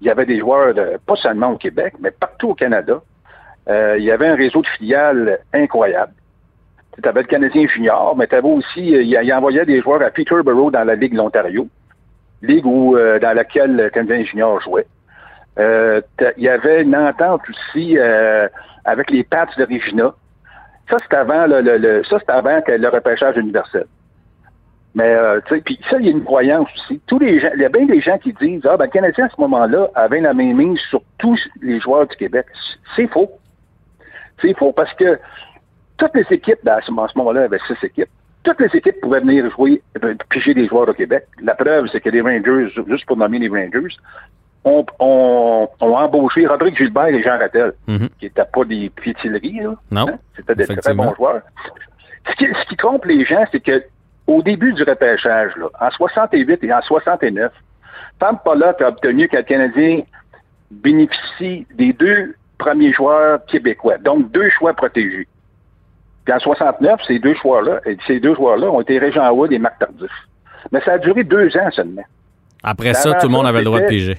[0.00, 0.74] il y avait des joueurs,
[1.06, 3.00] pas seulement au Québec, mais partout au Canada.
[3.68, 6.12] Euh, il y avait un réseau de filiales incroyable.
[7.02, 10.10] Tu avais le Canadien junior, mais tu avais aussi, euh, il, envoyait des joueurs à
[10.10, 11.68] Peterborough dans la Ligue de l'Ontario,
[12.42, 14.86] ligue où, euh, dans laquelle le Canadien junior jouait.
[15.56, 17.98] il y avait une entente aussi
[18.84, 20.14] avec les Pats de Regina.
[20.90, 23.86] Ça, c'était avant le, ça, c'était avant le repêchage universel.
[24.94, 27.00] Mais, euh, tu sais, puis ça, il y a une croyance aussi.
[27.06, 29.26] Tous les gens, il y a bien des gens qui disent, ah, ben, le Canadien,
[29.26, 32.46] à ce moment-là, avait la même mise sur tous les joueurs du Québec.
[32.94, 33.30] C'est faux.
[34.40, 35.18] C'est faux parce que
[35.96, 38.08] toutes les équipes, ben, à ce moment-là, avaient six équipes.
[38.44, 41.26] Toutes les équipes pouvaient venir jouer, euh, piger des joueurs au Québec.
[41.42, 43.96] La preuve, c'est que les Rangers, juste pour nommer les Rangers,
[44.64, 48.08] ont, ont, embauché Rodrigue Gilbert et Jean Rattel, mm-hmm.
[48.18, 49.74] qui n'étaient pas des piétilleries, là.
[49.90, 50.08] Non.
[50.08, 50.18] Hein?
[50.36, 51.42] C'était des très bons joueurs.
[52.30, 53.82] Ce qui, ce qui trompe les gens, c'est que
[54.26, 57.52] au début du repêchage, là, en 68 et en 69,
[58.18, 60.02] Pam Pollock a obtenu que le Canadien
[60.70, 65.28] bénéficie des deux premiers joueurs québécois, donc deux choix protégés.
[66.24, 69.78] Puis en 69, ces deux joueurs-là, ces deux joueurs-là ont été Régent Wood et Marc
[69.78, 70.10] Tardif.
[70.72, 72.04] Mais ça a duré deux ans seulement.
[72.62, 74.16] Après ça, tout le monde avait le droit de piger.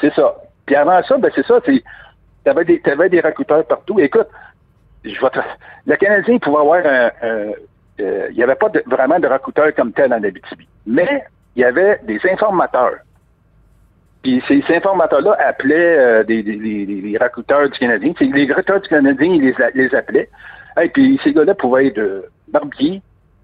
[0.00, 0.34] C'est ça.
[0.64, 1.82] Puis avant ça, ben c'est ça, tu
[2.46, 4.00] avais des, avais des recruteurs partout.
[4.00, 4.28] Écoute,
[5.04, 5.28] je vais
[5.86, 7.50] le Canadien pouvait avoir un,
[8.00, 10.66] euh, il n'y avait pas vraiment de recruteurs comme tel en Abitibi.
[10.86, 11.24] Mais
[11.56, 12.96] il y avait des informateurs.
[14.22, 18.12] Puis ces, informateurs-là appelaient euh, des, des, des, recruteurs du Canadien.
[18.20, 20.30] Les recruteurs du Canadien, ils les, les appelaient.
[20.82, 23.02] Et puis ces gars-là pouvaient être euh, barbiers,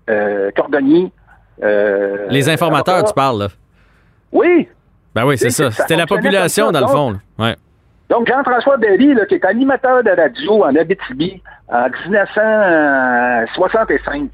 [0.08, 1.12] euh, cordonniers.
[1.60, 3.48] Les informateurs, tu parles, là.
[4.32, 4.68] Oui.
[5.14, 5.70] Ben oui, c'est ça.
[5.70, 7.16] C'était la population, dans le fond.
[7.38, 7.56] Ouais.
[8.10, 14.32] Donc, Jean-François Berry, là, qui est animateur de radio en Abitibi en 1965,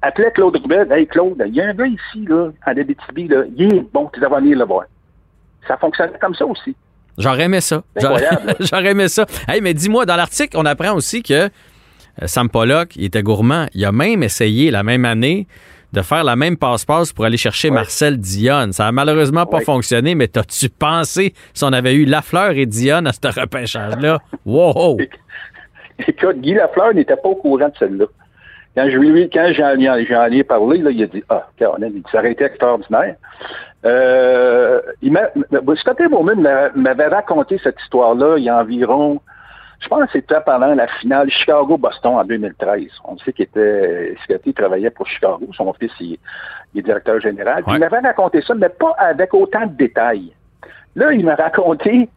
[0.00, 0.92] appelait Claude Rubel.
[0.92, 4.08] Hey, Claude, il y a un gars ici, là, en Abitibi, là, il est bon,
[4.14, 4.84] tu devrais venir le voir.
[5.66, 6.76] Ça fonctionnait comme ça aussi.
[7.18, 7.82] J'aurais aimé ça.
[8.60, 9.26] J'aurais aimé ça.
[9.48, 11.48] Hey, mais dis-moi, dans l'article, on apprend aussi que euh,
[12.26, 13.66] Sam Pollock, il était gourmand.
[13.74, 15.48] Il a même essayé la même année
[15.94, 18.72] de faire la même passe-passe pour aller chercher Marcel Dionne.
[18.72, 23.06] Ça a malheureusement pas fonctionné, mais t'as-tu pensé si on avait eu Lafleur et Dionne
[23.06, 24.18] à ce repêchage-là?
[24.44, 24.98] wow!
[26.06, 28.06] Écoute, Guy Lafleur n'était pas au courant de celle-là.
[28.76, 32.44] Quand je lui, quand j'en, ai parlé, là, il a dit Ah, ça aurait été
[32.44, 33.14] extraordinaire.
[33.84, 35.28] Euh, il m'a,
[35.76, 39.20] Scott Bowman m'avait raconté cette histoire-là il y a environ
[39.84, 42.86] je pense que c'était pendant la finale Chicago-Boston en 2013.
[43.04, 45.46] On sait qu'il était, Scotty travaillait pour Chicago.
[45.52, 46.18] Son fils, il,
[46.74, 47.62] est directeur général.
[47.68, 50.32] Il m'avait raconté ça, mais pas avec autant de détails.
[50.96, 52.08] Là, il m'a raconté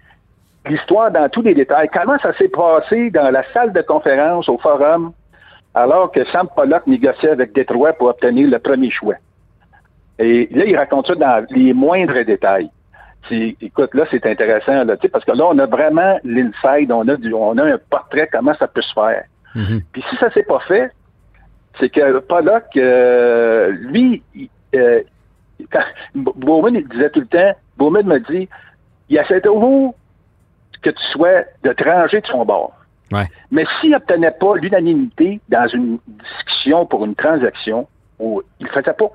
[0.66, 1.90] l'histoire dans tous les détails.
[1.94, 5.12] Comment ça s'est passé dans la salle de conférence au forum
[5.76, 9.16] alors que Sam Pollock négociait avec Détroit pour obtenir le premier choix?
[10.20, 12.72] Et là, il raconte ça dans les moindres détails
[13.32, 17.58] écoute, là, c'est intéressant, là, parce que là, on a vraiment l'inside, on a on
[17.58, 19.24] a un portrait, comment ça peut se faire.
[19.56, 19.82] Mm-hmm.
[19.92, 20.92] Puis si ça s'est pas fait,
[21.80, 24.24] c'est que Pollock, euh, lui,
[24.76, 25.02] euh,
[26.16, 28.48] Bowman, il disait tout le temps, Bowman me dit,
[29.10, 29.96] il essaie toujours
[30.82, 32.74] que tu sois de te ranger de son bord.
[33.52, 37.88] Mais s'il n'obtenait pas l'unanimité dans une discussion pour une transaction,
[38.20, 38.26] il
[38.60, 39.10] ne le faisait pas.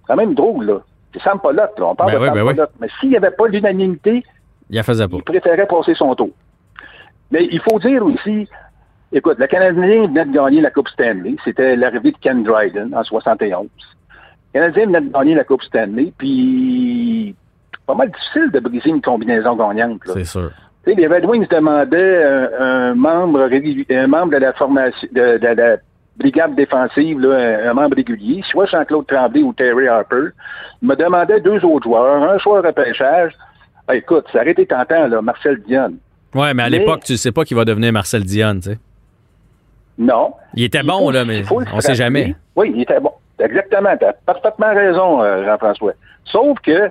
[0.00, 0.80] C'est quand même drôle, là.
[1.12, 1.86] C'est Sam Pollock, là.
[1.86, 4.24] On parle ben de Sam ben Mais s'il n'y avait pas l'unanimité,
[4.68, 5.16] il, faisait pas.
[5.16, 6.30] il préférait passer son tour.
[7.30, 8.48] Mais il faut dire aussi,
[9.12, 11.36] écoute, le Canadien venait de gagner la Coupe Stanley.
[11.44, 13.68] C'était l'arrivée de Ken Dryden en 71.
[14.54, 17.34] Le Canadien venait de gagner la Coupe Stanley, puis
[17.86, 20.00] pas mal difficile de briser une combinaison gagnante.
[20.06, 20.50] C'est sûr.
[20.84, 22.24] Tu sais, les Red Wings demandaient
[22.58, 23.48] un, membre,
[23.90, 25.78] un membre de la formation, de, de, de,
[26.20, 30.28] brigade défensive, là, un, membre régulier, soit Jean-Claude Tremblay ou Terry Harper,
[30.82, 33.32] me demandait deux autres joueurs, un choix repêchage.
[33.88, 35.96] Ah, écoute, ça aurait été tentant, là, Marcel Dionne.
[36.34, 38.78] Ouais, mais à l'époque, tu sais pas qu'il va devenir Marcel Dionne, tu sais.
[39.98, 40.32] Non.
[40.54, 42.34] Il était bon, là, mais on ne sait jamais.
[42.54, 43.12] Oui, il était bon.
[43.38, 43.96] Exactement.
[43.96, 45.92] Tu as parfaitement raison, euh, Jean-François.
[46.24, 46.90] Sauf que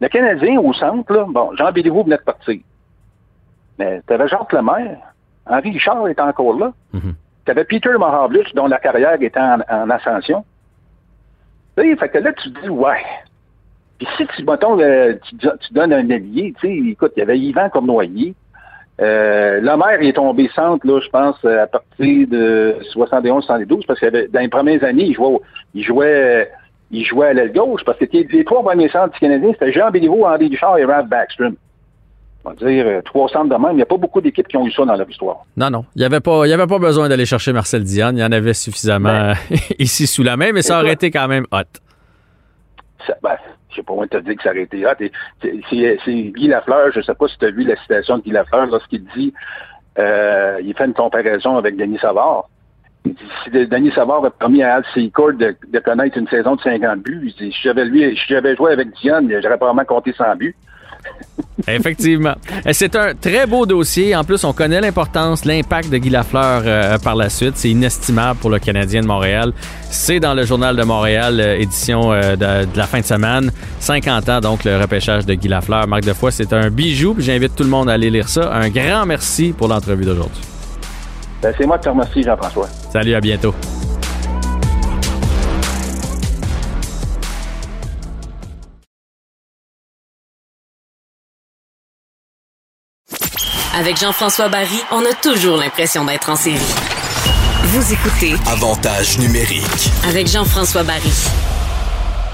[0.00, 2.60] le Canadien au centre, là, bon, Jean Béliveau venait de partir.
[3.78, 4.98] Mais tu avais Jacques Lemaire.
[5.46, 6.72] Henri Richard est encore là.
[6.94, 7.14] Mm-hmm.
[7.50, 10.44] Tu avais Peter Mahavlich, dont la carrière était en, ascension.
[11.74, 13.02] Fait que là, tu te dis, ouais.
[13.98, 18.36] Puis si tu, mettons, tu, donnes un allié, tu écoute, il y avait Yvan Cornoyer.
[19.00, 24.30] Euh, le maire est tombé centre, là, je pense, à partir de 71-72, parce que
[24.30, 25.40] dans les premières années, il jouait,
[25.74, 26.52] il jouait,
[26.92, 29.90] il jouait à l'aile gauche, parce que les trois premiers centres du Canadien, c'était Jean
[29.90, 31.56] Béliveau, Henri Duchard et Ralph Backstrom
[32.44, 33.72] on va dire, euh, trois centres de même.
[33.72, 35.44] Il n'y a pas beaucoup d'équipes qui ont eu ça dans leur histoire.
[35.56, 35.84] Non, non.
[35.94, 38.16] Il n'y avait, pas, avait pas besoin d'aller chercher Marcel Diane.
[38.16, 39.56] Il y en avait suffisamment ben.
[39.78, 41.58] ici sous la main, mais ça aurait été quand même hot.
[43.06, 43.36] Ça, ben,
[43.70, 44.90] je sais pas moi te dire que ça aurait été hot.
[45.42, 48.30] C'est Guy Lafleur, je ne sais pas si tu as vu la citation de Guy
[48.30, 49.32] Lafleur lorsqu'il dit,
[49.98, 52.48] euh, il fait une comparaison avec Denis Savard.
[53.04, 56.56] Il dit, si Denis Savard a permis à Al Secord de, de, connaître une saison
[56.56, 59.84] de 50 buts, il dit, si j'avais lui, si j'avais joué avec Diane, j'aurais probablement
[59.84, 60.54] compté 100 buts.
[61.68, 62.34] Effectivement.
[62.72, 64.14] C'est un très beau dossier.
[64.16, 67.56] En plus, on connaît l'importance, l'impact de Guy Lafleur euh, par la suite.
[67.56, 69.52] C'est inestimable pour le Canadien de Montréal.
[69.90, 73.50] C'est dans le Journal de Montréal, euh, édition euh, de, la fin de semaine.
[73.80, 75.86] 50 ans, donc, le repêchage de Guy Lafleur.
[75.86, 77.14] Marc de foi, c'est un bijou.
[77.18, 78.52] J'invite tout le monde à aller lire ça.
[78.52, 80.42] Un grand merci pour l'entrevue d'aujourd'hui.
[81.42, 82.68] Ben, c'est moi qui te remercie, Jean-François.
[82.92, 83.54] Salut, à bientôt.
[93.72, 96.58] Avec Jean-François Barry, on a toujours l'impression d'être en série.
[97.64, 101.12] Vous écoutez Avantage numérique avec Jean-François Barry.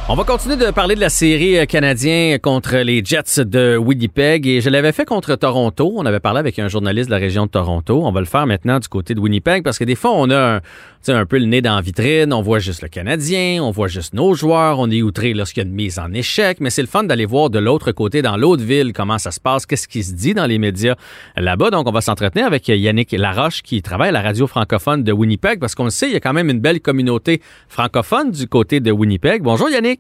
[0.09, 4.47] On va continuer de parler de la série euh, canadien contre les Jets de Winnipeg
[4.47, 5.93] et je l'avais fait contre Toronto.
[5.97, 8.03] On avait parlé avec un journaliste de la région de Toronto.
[8.05, 10.61] On va le faire maintenant du côté de Winnipeg parce que des fois on a
[11.09, 13.89] un, un peu le nez dans la vitrine, on voit juste le Canadien, on voit
[13.89, 16.83] juste nos joueurs, on est outré lorsqu'il y a une mise en échec, mais c'est
[16.83, 19.89] le fun d'aller voir de l'autre côté, dans l'autre ville, comment ça se passe, qu'est-ce
[19.89, 20.95] qui se dit dans les médias
[21.37, 21.71] là-bas.
[21.71, 25.59] Donc on va s'entretenir avec Yannick Laroche qui travaille à la radio francophone de Winnipeg
[25.59, 28.79] parce qu'on le sait, il y a quand même une belle communauté francophone du côté
[28.79, 29.43] de Winnipeg.
[29.43, 29.96] Bonjour Yannick.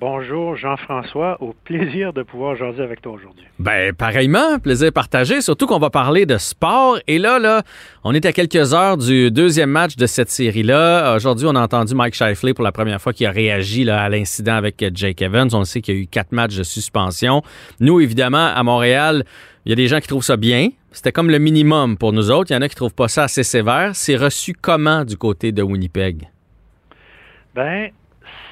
[0.00, 3.44] Bonjour Jean-François, au plaisir de pouvoir jaser avec toi aujourd'hui.
[3.58, 7.00] Ben pareillement, plaisir partagé, surtout qu'on va parler de sport.
[7.08, 7.62] Et là, là,
[8.04, 11.16] on est à quelques heures du deuxième match de cette série-là.
[11.16, 14.08] Aujourd'hui, on a entendu Mike Shifley pour la première fois qui a réagi là, à
[14.08, 15.48] l'incident avec Jake Evans.
[15.52, 17.42] On sait qu'il y a eu quatre matchs de suspension.
[17.80, 19.24] Nous, évidemment, à Montréal,
[19.66, 20.68] il y a des gens qui trouvent ça bien.
[20.92, 22.52] C'était comme le minimum pour nous autres.
[22.52, 23.90] Il y en a qui trouvent pas ça assez sévère.
[23.94, 26.28] C'est reçu comment du côté de Winnipeg?
[27.52, 27.90] Ben,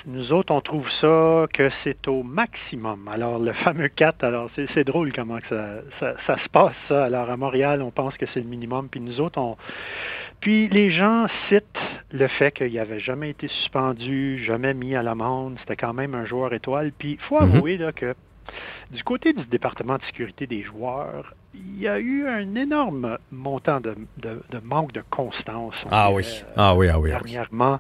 [0.07, 3.09] nous autres, on trouve ça que c'est au maximum.
[3.09, 7.05] Alors, le fameux 4, alors c'est drôle comment que ça, ça, se passe, ça.
[7.07, 9.57] Alors, à Montréal, on pense que c'est le minimum, puis nous autres, on...
[10.41, 11.65] Puis les gens citent
[12.13, 16.25] le fait qu'il n'avait jamais été suspendu, jamais mis à l'amende, c'était quand même un
[16.25, 16.93] joueur étoile.
[16.97, 17.57] Puis il faut mhm.
[17.57, 18.15] avouer là, que
[18.91, 23.81] du côté du département de sécurité des joueurs, il y a eu un énorme montant
[23.81, 25.75] de, de, manque de constance.
[25.91, 26.25] Ah oui.
[26.57, 27.11] ah oui, ah oui.
[27.11, 27.79] Dernièrement.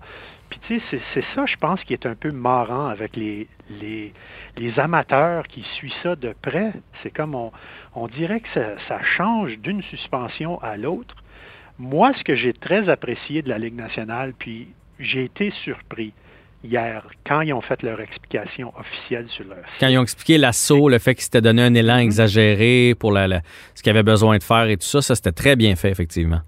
[0.51, 4.79] Puis tu sais, c'est ça, je pense, qui est un peu marrant avec les, les,
[4.79, 6.73] amateurs qui suivent ça de près.
[7.03, 7.51] C'est comme on,
[7.95, 11.17] on dirait que ça, ça change d'une suspension à l'autre.
[11.79, 16.13] Moi, ce que j'ai très apprécié de la Ligue nationale, puis j'ai été surpris
[16.65, 20.89] hier, quand ils ont fait leur explication officielle sur leur Quand ils ont expliqué l'assaut,
[20.89, 22.03] le fait qu'ils s'étaient donné un élan mm-hmm.
[22.05, 23.41] exagéré pour la,
[23.75, 26.41] ce qu'ils avaient besoin de faire et tout ça, ça c'était très bien fait, effectivement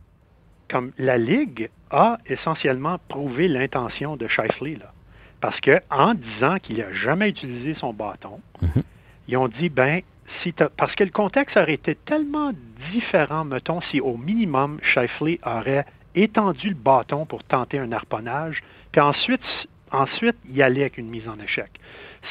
[0.69, 4.77] comme la Ligue a essentiellement prouvé l'intention de Shifley.
[4.77, 4.93] Là.
[5.41, 8.83] Parce que en disant qu'il n'a jamais utilisé son bâton, mhm.
[9.29, 10.03] ils ont dit, ben,
[10.43, 12.53] si parce que le contexte aurait été tellement
[12.93, 19.01] différent, mettons, si au minimum Shifley aurait étendu le bâton pour tenter un harponnage, puis
[19.01, 19.41] ensuite,
[19.93, 21.71] ensuite y aller avec une mise en échec.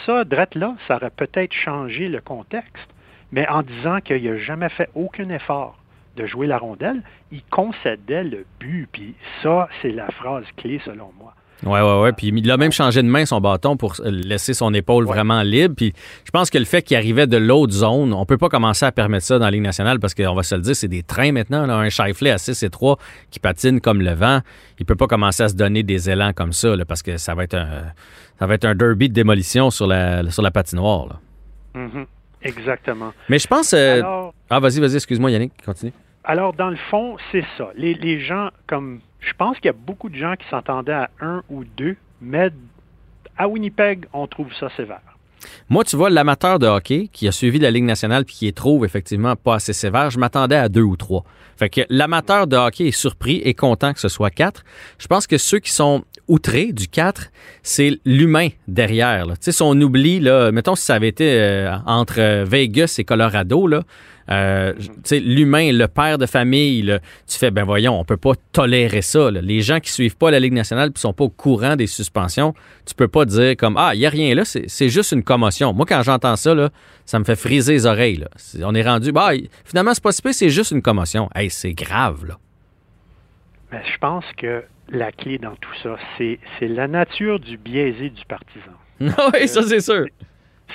[0.05, 2.89] Ça, drette là, ça aurait peut-être changé le contexte,
[3.31, 5.77] mais en disant qu'il n'a jamais fait aucun effort
[6.15, 8.87] de jouer la rondelle, il concédait le but.
[8.91, 11.33] Puis ça, c'est la phrase clé selon moi.
[11.63, 12.09] Oui, oui, oui.
[12.15, 15.75] Puis il a même changé de main son bâton pour laisser son épaule vraiment libre.
[15.75, 15.93] Puis
[16.25, 18.91] je pense que le fait qu'il arrivait de l'autre zone, on peut pas commencer à
[18.91, 21.31] permettre ça dans la Ligue nationale parce qu'on va se le dire, c'est des trains
[21.31, 21.65] maintenant.
[21.65, 21.75] Là.
[21.75, 22.97] Un Shifley à 6 et 3
[23.31, 24.41] qui patine comme le vent,
[24.79, 27.43] il peut pas commencer à se donner des élans comme ça parce que ça va
[27.43, 27.85] être un
[28.39, 31.19] ça va être un derby de démolition sur la, sur la patinoire.
[31.75, 32.05] Mm-hmm.
[32.43, 33.11] Exactement.
[33.29, 33.73] Mais je pense...
[33.73, 34.01] Euh,
[34.49, 35.91] ah, vas-y, vas-y, excuse-moi Yannick, continue.
[36.23, 37.69] Alors, dans le fond, c'est ça.
[37.75, 41.43] Les, gens, comme je pense qu'il y a beaucoup de gens qui s'entendaient à un
[41.49, 42.49] ou deux, mais
[43.37, 45.01] à Winnipeg, on trouve ça sévère.
[45.69, 48.55] Moi, tu vois, l'amateur de hockey qui a suivi la Ligue nationale puis qui est
[48.55, 51.23] trouve effectivement pas assez sévère, je m'attendais à deux ou trois.
[51.57, 54.63] Fait que l'amateur de hockey est surpris et content que ce soit quatre.
[54.97, 57.31] Je pense que ceux qui sont outrés du quatre,
[57.63, 59.25] c'est l'humain derrière.
[59.27, 63.03] Tu sais, si on oublie, là, mettons si ça avait été euh, entre Vegas et
[63.03, 63.83] Colorado, là,
[64.29, 64.73] euh,
[65.11, 69.31] l'humain, le père de famille, tu fais, ben voyons, on peut pas tolérer ça.
[69.31, 72.53] Les gens qui suivent pas la Ligue nationale et sont pas au courant des suspensions,
[72.85, 75.73] tu peux pas dire comme, ah, il y a rien là, c'est juste une commotion.
[75.73, 76.69] Moi, quand j'entends ça, là,
[77.05, 78.25] ça me fait friser les oreilles.
[78.63, 79.31] On est rendu, bah,
[79.63, 81.29] finalement, c'est pas si c'est juste une commotion.
[81.33, 82.37] Hey, c'est grave, là.
[83.71, 88.23] Mais je pense que la clé dans tout ça, c'est la nature du biaisé du
[88.25, 88.73] partisan.
[89.33, 90.05] oui, ça c'est sûr.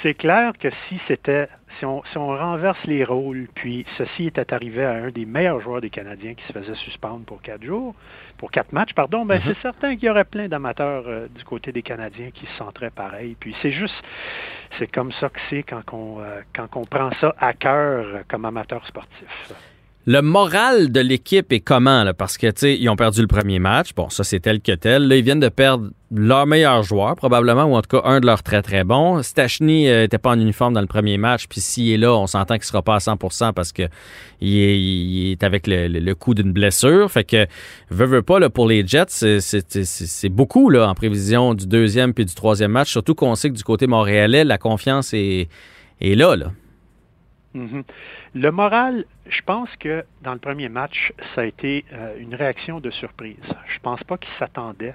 [0.02, 4.92] C'est clair que si c'était si on, renverse les rôles, puis ceci était arrivé à
[4.92, 7.94] un des meilleurs joueurs des Canadiens qui se faisait suspendre pour quatre jours,
[8.38, 9.42] pour quatre matchs, pardon, ben mm-hmm.
[9.46, 12.90] c'est certain qu'il y aurait plein d'amateurs euh, du côté des Canadiens qui se sentiraient
[12.90, 13.36] pareil.
[13.38, 13.94] Puis c'est juste,
[14.78, 18.44] c'est comme ça que c'est quand on, euh, quand on prend ça à cœur comme
[18.44, 19.52] amateur sportif.
[20.04, 22.02] Le moral de l'équipe est comment?
[22.02, 22.12] Là?
[22.12, 23.94] Parce que, tu sais, ils ont perdu le premier match.
[23.94, 25.06] Bon, ça, c'est tel que tel.
[25.06, 28.26] Là, ils viennent de perdre leur meilleur joueur, probablement, ou en tout cas un de
[28.26, 29.22] leurs très, très bons.
[29.22, 31.46] Stachny n'était euh, pas en uniforme dans le premier match.
[31.46, 33.84] Puis s'il est là, on s'entend qu'il sera pas à 100% parce que
[34.40, 37.08] il est, avec le, coup d'une blessure.
[37.08, 37.46] Fait que,
[37.90, 42.24] veut, veut pas, là, pour les Jets, c'est beaucoup, là, en prévision du deuxième puis
[42.24, 42.90] du troisième match.
[42.90, 45.48] Surtout qu'on sait que du côté montréalais, la confiance est,
[46.00, 46.50] est là, là.
[47.54, 47.84] Mm-hmm.
[48.34, 52.80] Le moral, je pense que dans le premier match, ça a été euh, une réaction
[52.80, 53.36] de surprise.
[53.68, 54.94] Je pense pas qu'ils s'attendaient.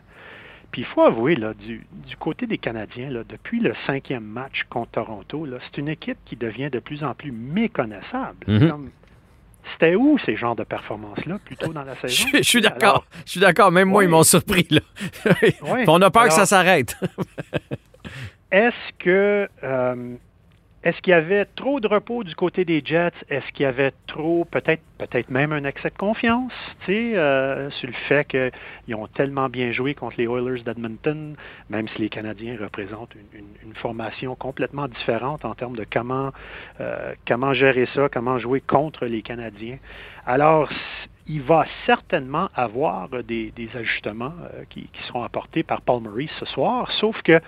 [0.72, 1.86] Puis il faut avouer, là, du,
[2.20, 6.70] côté des Canadiens, là, depuis le cinquième match contre Toronto, c'est une équipe qui devient
[6.70, 8.46] de plus en plus méconnaissable.
[8.48, 8.90] Mm-hmm.
[9.74, 12.30] C'était où ces genres de performances-là, plutôt dans la saison?
[12.34, 13.06] Je, suis d'accord.
[13.26, 13.72] Je suis d'accord.
[13.72, 14.68] Même moi, ils m'ont surpris.
[14.70, 14.82] Là.
[15.88, 16.98] on a peur que ça s'arrête.
[18.52, 20.16] est-ce que euh,
[20.88, 23.12] est-ce qu'il y avait trop de repos du côté des Jets?
[23.30, 26.54] Est-ce qu'il y avait trop, peut-être peut-être même un excès de confiance,
[26.86, 31.36] tu sais, euh, sur le fait qu'ils ont tellement bien joué contre les Oilers d'Edmonton,
[31.70, 36.32] même si les Canadiens représentent une, formation complètement différente en termes de comment,
[36.80, 39.80] euh, comment gérer ça, comment jouer contre les Canadiens?
[40.26, 40.70] Alors,
[41.28, 46.90] il va certainement avoir des, ajustements euh, qui, seront apportés par Paul Maurice ce soir,
[46.94, 47.42] sauf qu'il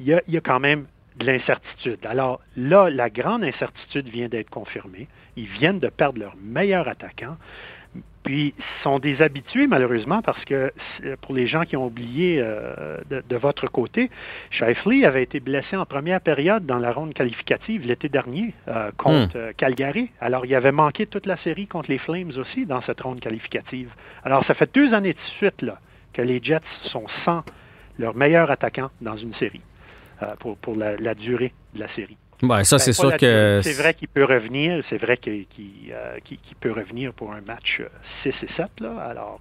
[0.00, 0.86] y a quand même
[1.16, 1.98] de l'incertitude.
[2.04, 5.08] Alors là, la grande incertitude vient d'être confirmée.
[5.36, 7.36] Ils viennent de perdre leur meilleur attaquant.
[8.22, 10.72] Puis sont des habitués, malheureusement, parce que
[11.22, 14.10] pour les gens qui ont oublié euh, de, votre côté,
[14.50, 19.36] Shifley avait été blessé en première période dans la ronde qualificative l'été dernier euh, contre
[19.36, 19.40] hmm.
[19.40, 20.10] euh, Calgary.
[20.20, 23.90] Alors, il avait manqué toute la série contre les Flames aussi dans cette ronde qualificative.
[24.22, 25.78] Alors, ça fait deux années de suite là,
[26.12, 27.42] que les Jets sont sans
[27.98, 29.62] leur meilleur attaquant dans une série.
[30.22, 32.18] Euh, pour, pour la, durée de la série.
[32.42, 33.60] Ben, ça, c'est sûr que.
[33.62, 34.84] C'est vrai qu'il peut revenir.
[34.90, 35.46] C'est vrai qu'il
[35.90, 36.18] euh,
[36.60, 37.80] peut revenir pour un match
[38.22, 38.66] 6 euh, et 7.
[38.80, 39.40] Là, alors.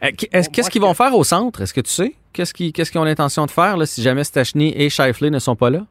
[0.00, 1.60] Qu'est-ce qu'ils vont faire au centre?
[1.62, 2.14] Est-ce que tu sais?
[2.32, 5.70] Qu'est-ce qu'ils ont l'intention de faire là, si jamais Stachny et Shifley ne sont pas
[5.70, 5.86] là?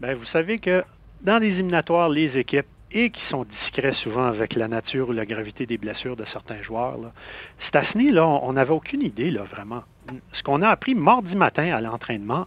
[0.00, 0.84] Ben, vous savez que
[1.22, 5.26] dans les éliminatoires, les équipes et qui sont discrets souvent avec la nature ou la
[5.26, 6.98] gravité des blessures de certains joueurs.
[6.98, 7.12] Là.
[7.68, 9.82] Stastny, là, on n'avait aucune idée, là, vraiment.
[10.32, 12.46] Ce qu'on a appris mardi matin à l'entraînement,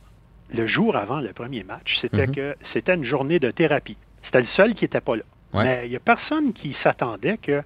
[0.54, 2.36] le jour avant le premier match, c'était mhm.
[2.36, 3.98] que c'était une journée de thérapie.
[4.26, 5.24] C'était le seul qui n'était pas là.
[5.54, 7.62] Mais il n'y a personne qui s'attendait que.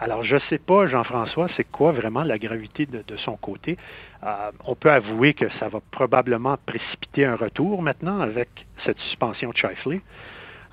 [0.00, 3.76] Alors, je ne sais pas, Jean-François, c'est quoi vraiment la gravité de, son côté.
[4.22, 8.48] Euh, on peut avouer que ça va probablement précipiter un retour maintenant avec
[8.84, 10.00] cette suspension de Shifley.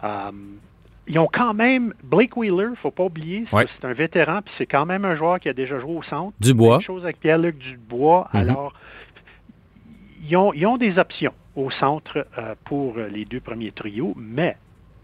[0.04, 0.32] Euh,
[1.08, 4.86] ils ont quand même Blake Wheeler, faut pas oublier, c'est un vétéran, puis c'est quand
[4.86, 6.36] même un joueur qui a déjà joué au centre.
[6.40, 6.78] Dubois.
[6.78, 8.28] Même chose avec Pierre-Luc Dubois.
[8.34, 8.40] Mhm.
[8.40, 8.74] Alors,
[10.28, 14.58] ils ont, ils ont, des options au centre euh, pour les deux premiers trios, mais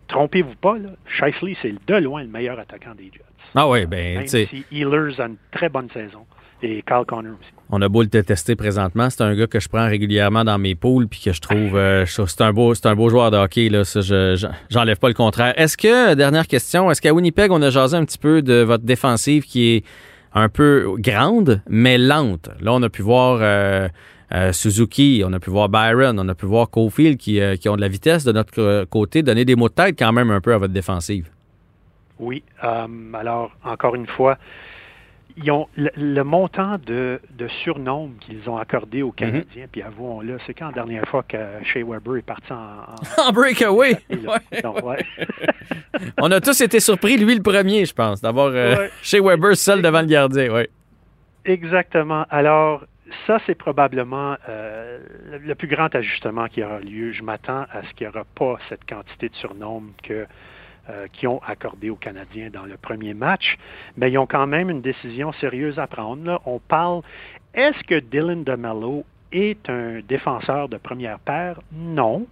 [0.08, 3.22] trompez-vous pas, là, Shifley, c'est de loin le meilleur attaquant des Jets.
[3.54, 6.26] Ah oui, ben, Même si Healers a une très bonne saison
[6.64, 7.52] et Carl Connor aussi.
[7.70, 10.76] On a beau le tester présentement, c'est un gars que je prends régulièrement dans mes
[10.76, 13.70] poules puis que je trouve euh, c'est un beau c'est un beau joueur de hockey
[13.70, 15.54] là, ça je j'enlève pas le contraire.
[15.58, 18.84] Est-ce que dernière question, est-ce qu'à Winnipeg on a jasé un petit peu de votre
[18.84, 19.86] défensive qui est
[20.34, 22.50] un peu grande mais lente?
[22.60, 23.88] Là on a pu voir euh,
[24.34, 27.76] euh, Suzuki, on a pu voir Byron, on a pu voir Cofield qui, qui ont
[27.78, 30.54] de la vitesse de notre côté, donner des mots de tête quand même un peu
[30.54, 31.30] à votre défensive.
[32.20, 34.38] Oui, alors encore une fois,
[35.38, 39.16] ils ont le, montant de, de surnombre qu'ils ont accordé aux mhm.
[39.16, 43.28] Canadiens, puis avouons-le, c'est quand la dernière fois que Shea Weber est parti en...
[43.28, 43.98] En, breakaway!
[46.22, 49.82] On a tous été surpris, lui le premier, je pense, d'avoir euh, Shea Weber seul
[49.82, 50.52] devant le gardien.
[50.52, 50.70] Ouais.
[51.46, 52.26] Exactement.
[52.30, 52.84] Alors,
[53.28, 55.00] ça, c'est probablement euh,
[55.42, 57.12] le, plus grand ajustement qui aura lieu.
[57.12, 60.26] Je m'attends à ce qu'il n'y aura pas cette quantité de surnombre que
[60.90, 63.58] euh, qui ont accordé aux Canadiens dans le premier match,
[63.98, 66.42] mais ils ont quand même une décision sérieuse à prendre.
[66.46, 67.02] On parle,
[67.54, 71.62] est-ce que Dylan DeMello est un défenseur de première paire?
[71.72, 72.26] Non,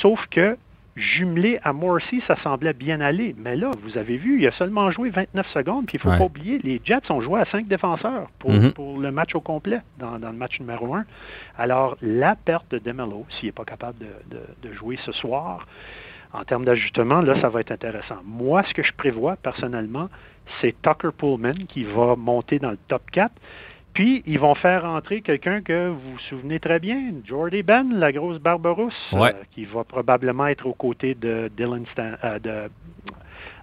[0.00, 0.56] sauf que
[0.96, 3.34] jumelé à Morrissey, ça semblait bien aller.
[3.38, 6.18] Mais là, vous avez vu, il a seulement joué 29 secondes, puis il ne faut
[6.18, 9.00] pas oublier, les Jets ont joué à cinq défenseurs pour, mm-hmm.
[9.00, 11.04] le match au complet, dans, le match numéro un.
[11.58, 15.66] Alors, la perte de DeMello, s'il n'est pas capable de, jouer ce soir,
[16.36, 18.16] en termes d'ajustement, là, ça va être intéressant.
[18.24, 20.08] Moi, ce que je prévois personnellement,
[20.60, 23.32] c'est Tucker Pullman qui va monter dans le top 4.
[23.94, 28.12] Puis, ils vont faire entrer quelqu'un que vous vous souvenez très bien, Jordy Ben, la
[28.12, 32.70] grosse barberousse, euh, qui va probablement être aux côtés de Dylan euh, de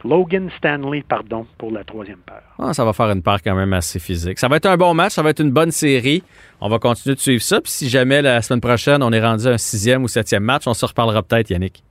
[0.03, 2.41] Logan Stanley, pardon, pour la troisième paire.
[2.57, 4.39] Ah, ça va faire une paire quand même assez physique.
[4.39, 6.24] Ça va être un bon match, ça va être une bonne série.
[6.59, 7.61] On va continuer de suivre ça.
[7.61, 10.63] Puis si jamais la semaine prochaine, on est rendu à un sixième ou septième match,
[10.65, 11.84] on se reparlera peut-être, Yannick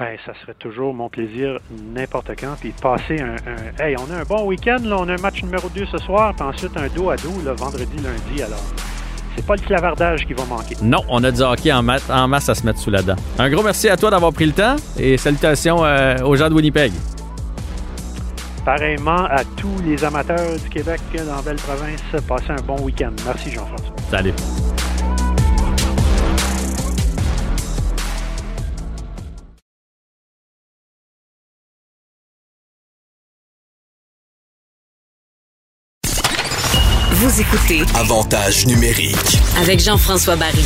[0.00, 1.58] ben, ça serait toujours mon plaisir
[1.94, 2.54] n'importe quand.
[2.58, 3.36] Puis passer un,
[3.84, 4.96] Hey, on a un bon week-end, là.
[4.98, 7.50] On a un match numéro 2 ce soir, puis ensuite un dos à dos, le
[7.50, 8.42] vendredi, lundi.
[8.42, 8.64] Alors,
[9.36, 10.74] c'est pas le clavardage qui va manquer.
[10.82, 13.16] Non, on a du hockey en, masse, en masse à se mettre sous la dent.
[13.38, 16.54] Un gros merci à toi d'avoir pris le temps et salutations euh, aux gens de
[16.54, 16.92] Winnipeg.
[18.64, 23.12] Pareillement à tous les amateurs du Québec dans Belle Province, passez un bon week-end.
[23.26, 23.94] Merci Jean-François.
[24.10, 24.32] Salut.
[37.22, 40.64] Vous écoutez Avantage numérique avec Jean-François Barry.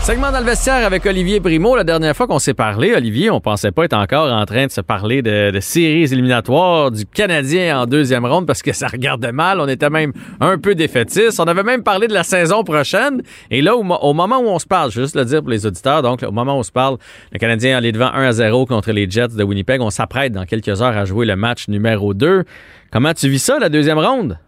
[0.00, 1.76] Segment dans le vestiaire avec Olivier Primo.
[1.76, 4.70] La dernière fois qu'on s'est parlé, Olivier, on pensait pas être encore en train de
[4.70, 9.32] se parler de, de, séries éliminatoires du Canadien en deuxième ronde parce que ça regardait
[9.32, 9.60] mal.
[9.60, 11.38] On était même un peu défaitiste.
[11.38, 13.20] On avait même parlé de la saison prochaine.
[13.50, 15.50] Et là, au, au moment où on se parle, je vais juste le dire pour
[15.50, 16.96] les auditeurs, donc au moment où on se parle,
[17.30, 19.82] le Canadien est devant 1 à 0 contre les Jets de Winnipeg.
[19.82, 22.44] On s'apprête dans quelques heures à jouer le match numéro 2.
[22.90, 24.38] Comment tu vis ça, la deuxième ronde?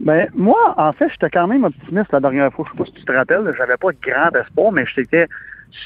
[0.00, 2.64] Ben, moi, en fait, j'étais quand même optimiste la dernière fois.
[2.66, 5.26] Je sais pas si tu te rappelles, j'avais pas de grand espoir, mais j'étais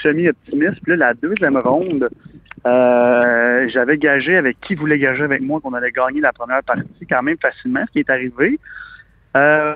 [0.03, 0.81] semi-optimiste.
[0.83, 2.09] Puis là, la deuxième ronde,
[2.65, 7.07] euh, j'avais gagé avec qui voulait gager avec moi qu'on allait gagner la première partie
[7.11, 8.61] quand même facilement, ce qui est arrivé.
[9.37, 9.75] Euh,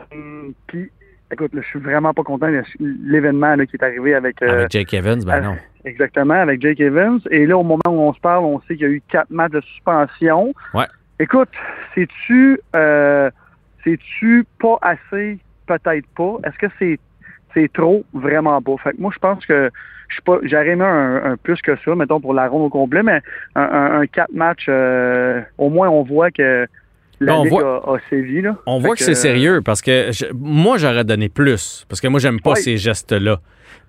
[0.68, 0.89] puis,
[1.32, 4.41] écoute, là, je suis vraiment pas content de l'événement qui est arrivé avec...
[4.41, 5.57] Euh, avec Jake Evans, ben non.
[5.84, 7.18] Exactement, avec Jake Evans.
[7.32, 9.30] Et là, au moment où on se parle, on sait qu'il y a eu quatre
[9.30, 10.55] matchs de suspension.
[10.74, 10.86] Ouais.
[11.18, 11.51] Écoute,
[11.97, 12.61] sais-tu...
[13.89, 15.39] C'est-tu pas assez?
[15.66, 16.36] Peut-être pas.
[16.45, 16.99] Est-ce que c'est
[17.55, 18.05] c'est trop?
[18.12, 18.76] Vraiment pas.
[18.82, 19.70] Fait que moi, je pense que
[20.09, 20.39] je suis pas.
[20.43, 23.20] J'aurais aimé un, plus que ça, mettons, pour la ronde au complet, mais
[23.55, 26.66] un, un, quatre matchs, euh, au moins on voit que
[27.20, 28.43] la on Ligue voit, a, a, sévi.
[28.43, 28.57] Là.
[28.66, 31.84] On Fait voit que, c'est sérieux parce que je, moi, j'aurais donné plus.
[31.89, 33.41] Parce que moi, j'aime pas ces gestes-là.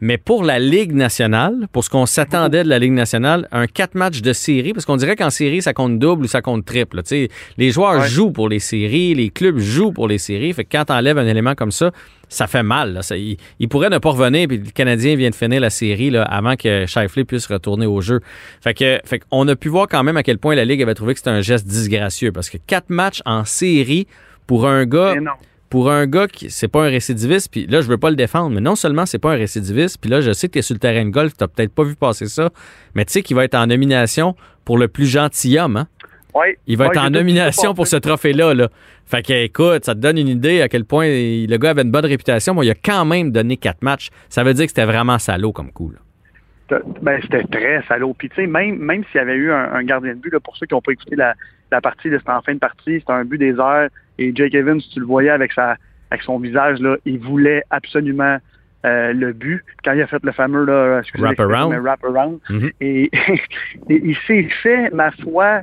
[0.02, 3.95] Mais pour la Ligue nationale, pour ce qu'on s'attendait de la Ligue nationale, un quatre
[3.95, 6.97] matchs de série, parce qu'on dirait qu'en série, ça compte double ou ça compte triple.
[6.97, 7.04] là.
[7.04, 8.08] Tu sais, Les joueurs Ouais.
[8.08, 10.54] jouent pour les séries, les clubs jouent pour les séries.
[10.54, 11.91] Fait que quand t'enlèves un élément comme ça,
[12.30, 12.93] ça fait mal.
[12.93, 13.02] là.
[13.02, 16.10] Ça, il, il pourrait ne pas revenir, puis le Canadien vient de finir la série
[16.12, 18.20] là, avant que Shifley puisse retourner au jeu.
[18.62, 20.93] Fait que, fait qu'on a pu voir quand même à quel point la Ligue avait
[20.95, 24.08] trouvé que c'était un geste disgracieux, parce que quatre matchs en série
[24.47, 25.32] pour un gars Mais non.
[25.70, 28.49] Pour un gars qui c'est pas un récidiviste, puis là je veux pas le défendre,
[28.49, 30.74] mais non seulement c'est pas un récidiviste, puis là je sais que tu es sur
[30.74, 32.49] le terrain de golf, tu peut-être pas vu passer ça,
[32.95, 35.88] mais tu sais qu'il va être en nomination pour le plus gentilhomme, hein?
[36.36, 36.57] Ouais.
[36.67, 38.53] Il va être en nomination pour ce trophée-là.
[38.53, 38.70] Là.
[39.05, 41.91] Fait que, écoute, ça te donne une idée à quel point le gars avait une
[41.91, 42.53] bonne réputation.
[42.53, 44.09] Moi, il a quand même donné quatre matchs.
[44.30, 45.91] Ça veut dire que c'était vraiment salaud comme coup.
[45.91, 46.80] là.
[47.01, 48.13] Ben, c'était très salaud.
[48.13, 50.39] Puis, tu sais, même, même s'il y avait eu un, un gardien de but, là,
[50.39, 51.34] pour ceux qui n'ont pas écouté la,
[51.72, 53.89] la partie, c'était en fin de partie, c'était un but des airs.
[54.17, 55.78] Et Jake Evans, tu le voyais avec, sa,
[56.11, 58.38] avec son visage, là, il voulait absolument
[58.86, 59.63] euh, le but.
[59.84, 61.72] Quand il a fait le fameux, là, Wrap around.
[61.72, 62.39] mais wrap around.
[62.49, 62.72] Mhm.
[62.82, 63.03] Et,
[63.89, 65.61] et il s'est fait, ma foi,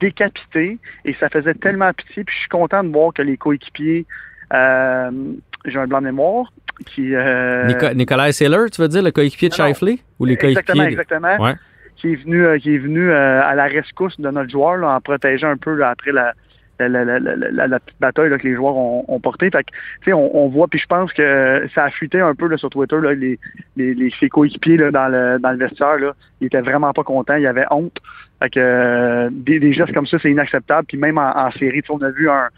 [0.00, 0.78] décapité.
[1.04, 2.24] Et ça faisait tellement pitié.
[2.24, 4.06] Puis, je suis content de voir que les coéquipiers,
[4.54, 5.10] euh,
[5.64, 6.52] j'ai un blanc de mémoire,
[6.86, 7.14] qui...
[7.14, 9.54] Euh, Nico- Nicolas Saylor, tu veux dire, le coéquipier de.
[9.54, 9.98] Shifley?
[10.20, 10.92] Ou les Exactement, coéquipiers?
[10.92, 11.44] exactement.
[11.44, 11.54] Ouais.
[11.98, 14.94] Qui est venu, euh, qui est venu euh, à la rescousse de notre joueur là,
[14.94, 16.32] en protégeant un peu là, après la,
[16.78, 19.50] la, la, la, la- petite bataille là, que les joueurs ont, ont portée.
[19.50, 19.64] Fait
[20.04, 22.70] que, on, on voit, puis je pense que ça a fuité un peu là, sur
[22.70, 23.36] Twitter, là, les,
[23.76, 25.98] les, les, ses coéquipiers dans, le, dans le vestiaire.
[25.98, 27.98] Là, ils étaient vraiment pas contents, il y avait honte.
[28.40, 30.86] Fait que, euh, des, des gestes comme ça, c'est inacceptable.
[30.86, 32.48] Puis même en, en série, on a vu un,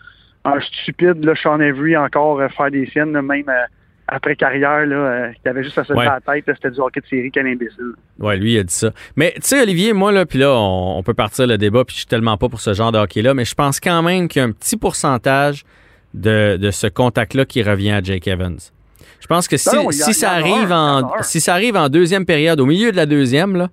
[0.45, 3.65] un stupide, là, Sean Avery, encore euh, faire des siennes, même euh,
[4.11, 6.05] après carrière, là, euh, qui avait juste à se Ouais.
[6.05, 6.45] la tête.
[6.47, 7.93] C'était du hockey de série, quel imbécile.
[8.19, 8.91] Ouais, lui, il a dit ça.
[9.17, 11.95] Mais tu sais, Olivier, moi, là, puis là, on, on peut partir le débat, puis
[11.95, 14.41] je suis tellement pas pour ce genre de hockey-là, mais je pense quand même qu'il
[14.41, 15.65] y a un petit pourcentage
[16.15, 18.59] de, de ce contact-là qui revient à Jake Evans.
[19.21, 22.67] Je pense que Non, a- ça arrive en si ça arrive en deuxième période, au
[22.67, 23.69] milieu de la deuxième, là,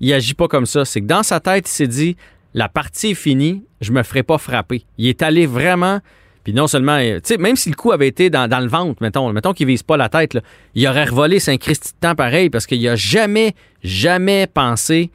[0.00, 0.84] il agit pas comme ça.
[0.84, 2.16] C'est que dans sa tête, il s'est dit
[2.54, 4.84] la partie est finie, je me ferai pas frapper.
[4.98, 6.00] Il est allé vraiment.
[6.44, 9.52] Puis non seulement, euh, même si le coup avait été dans, le ventre, mettons, mettons
[9.52, 10.36] qu'il vise pas la tête,
[10.74, 11.38] il aurait revolé
[12.00, 15.10] temps pareil parce qu'il a jamais, jamais pensé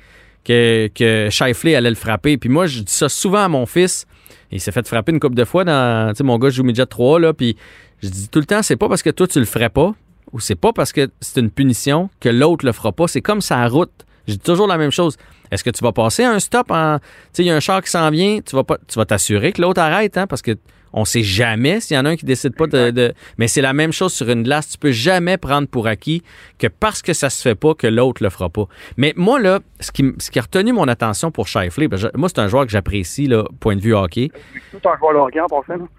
[0.46, 2.38] que, que allait le frapper.
[2.38, 4.06] Puis moi, je dis ça souvent à mon fils.
[4.52, 7.20] Il s'est fait frapper une couple de fois dans, tu mon gars joue midget 3,
[7.20, 7.58] là, puis
[8.02, 9.94] je dis tout le temps, c'est pas parce que toi tu le ferais pas,
[10.32, 13.08] ou c'est pas parce que c'est une punition que l'autre le fera pas.
[13.08, 13.92] C'est comme sa route.
[14.28, 15.18] Je dis toujours la même chose.
[15.52, 17.00] Est-ce que tu vas passer un stop en.
[17.00, 19.06] Tu sais, il y a un char qui s'en vient, tu vas pas, tu vas
[19.06, 20.52] t'assurer que l'autre arrête, hein, parce que
[20.98, 22.92] on sait jamais s'il y en a un qui décide pas de.
[22.92, 24.70] de- mais c'est la même chose sur une glace.
[24.70, 26.24] Tu peux jamais prendre pour acquis
[26.60, 28.66] que parce que ça se fait pas, que l'autre le fera pas.
[28.98, 31.98] Mais moi, là, ce qui, m- ce qui a retenu mon attention pour Shifley, ben,
[31.98, 34.30] je- moi, c'est un joueur que j'apprécie, là, point de vue hockey.
[34.72, 35.28] Tout un joueur.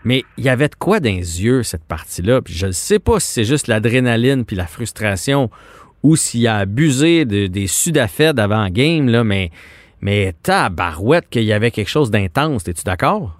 [0.05, 2.40] Mais il y avait de quoi dans les yeux, cette partie-là.
[2.46, 5.51] Je ne sais pas si c'est juste l'adrénaline puis la frustration
[6.03, 9.51] ou s'il a abusé de- des sudafeds d'avant game, là, mais,
[10.01, 12.66] mais tabarouette qu'il y avait quelque chose d'intense.
[12.68, 13.38] Es-tu d'accord?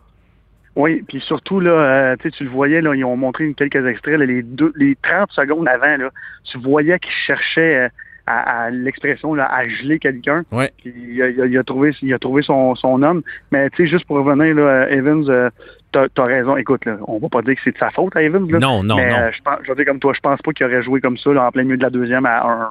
[0.79, 4.25] Oui, puis surtout, là, euh, tu le voyais, là, ils ont montré quelques extraits, là,
[4.25, 6.11] les, deux, les 30 secondes avant, là,
[6.45, 7.89] tu voyais qu'ils cherchaient euh,
[8.29, 10.45] à, à l'expression, à geler quelqu'un.
[10.53, 10.71] Ouais.
[10.79, 13.23] Puis il a, il trouvé, il a trouvé son, son homme.
[13.51, 15.51] Mais, tu sais, juste pour revenir, là, Evans, euh,
[15.91, 16.57] t'as as raison.
[16.57, 18.61] Écoute, là, on va pas dire que c'est de sa faute à Evans, là.
[18.61, 19.17] Non, non, mais, non.
[19.17, 21.19] euh, je pense, je veux dire comme toi, je pense pas qu'il aurait joué comme
[21.19, 22.71] ça, là, en plein milieu de la deuxième à 1 là.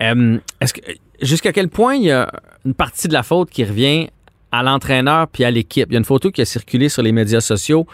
[0.00, 0.80] Euh, est-ce que
[1.20, 2.30] jusqu'à quel point il y a
[2.64, 4.08] une partie de la faute qui revient
[4.52, 5.86] à l'entraîneur puis à l'équipe.
[5.90, 7.86] Il y a une photo qui a circulé sur les médias sociaux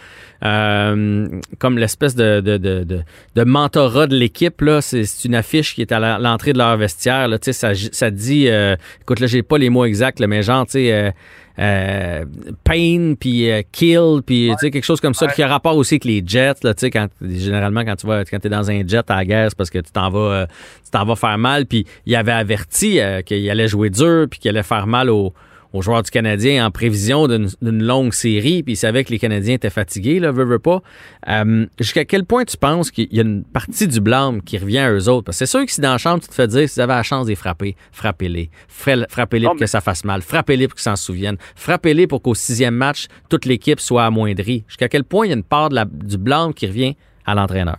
[0.44, 1.28] euh,
[1.58, 3.00] comme l'espèce de, de, de, de,
[3.34, 4.60] de mentorat de l'équipe.
[4.60, 4.80] Là.
[4.80, 7.28] C'est, une affiche qui est à l'entrée de leur vestiaire.
[7.28, 7.38] Là.
[7.38, 10.42] Tu sais, Ça, ça dit, euh, écoute, là, j'ai pas les mots exacts, là, mais
[10.42, 11.10] genre, tu sais, euh,
[11.58, 12.24] euh,
[12.64, 15.94] pain, puis euh, kill, puis tu sais, quelque chose comme ça qui a rapport aussi
[15.94, 16.54] avec les jets.
[16.62, 19.24] Là, tu sais, quand, généralement, quand tu vas, quand es dans un jet à la
[19.24, 20.46] guerre, c'est parce que tu t'en vas, euh,
[20.84, 21.66] tu t'en vas faire mal.
[21.66, 25.34] Puis il avait averti qu'il allait jouer dur, puis qu'il allait faire mal aux
[25.72, 29.54] aux joueurs du Canadien en prévision d'une longue série, puis il savait que les Canadiens
[29.54, 30.82] étaient fatigués, là, veut, veut pas.
[31.28, 34.78] Euh, Jusqu'à quel point tu penses qu'il y a une partie du blâme qui revient
[34.80, 35.24] à eux autres?
[35.24, 36.80] Parce que c'est sûr que si dans la chambre, tu te fais dire, si vous
[36.82, 38.50] avez la chance de les frapper, frappez-les.
[38.68, 40.20] Fra- Frappez-les pour que ça fasse mal.
[40.22, 41.38] Frappez-les pour qu'ils s'en souviennent.
[41.56, 44.64] Frappez-les pour qu'au sixième match, toute l'équipe soit amoindrie.
[44.68, 47.34] Jusqu'à quel point il y a une part de la- du blâme qui revient à
[47.34, 47.78] l'entraîneur?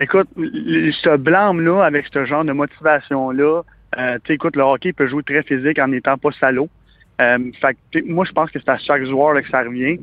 [0.00, 3.62] Écoute, ce blâme-là, avec ce genre de motivation-là,
[3.98, 6.68] euh, écoute, le hockey peut jouer très physique en n'étant pas salaud.
[7.22, 7.38] Euh,
[8.06, 9.98] moi, je pense que c'est à chaque joueur là, que ça revient.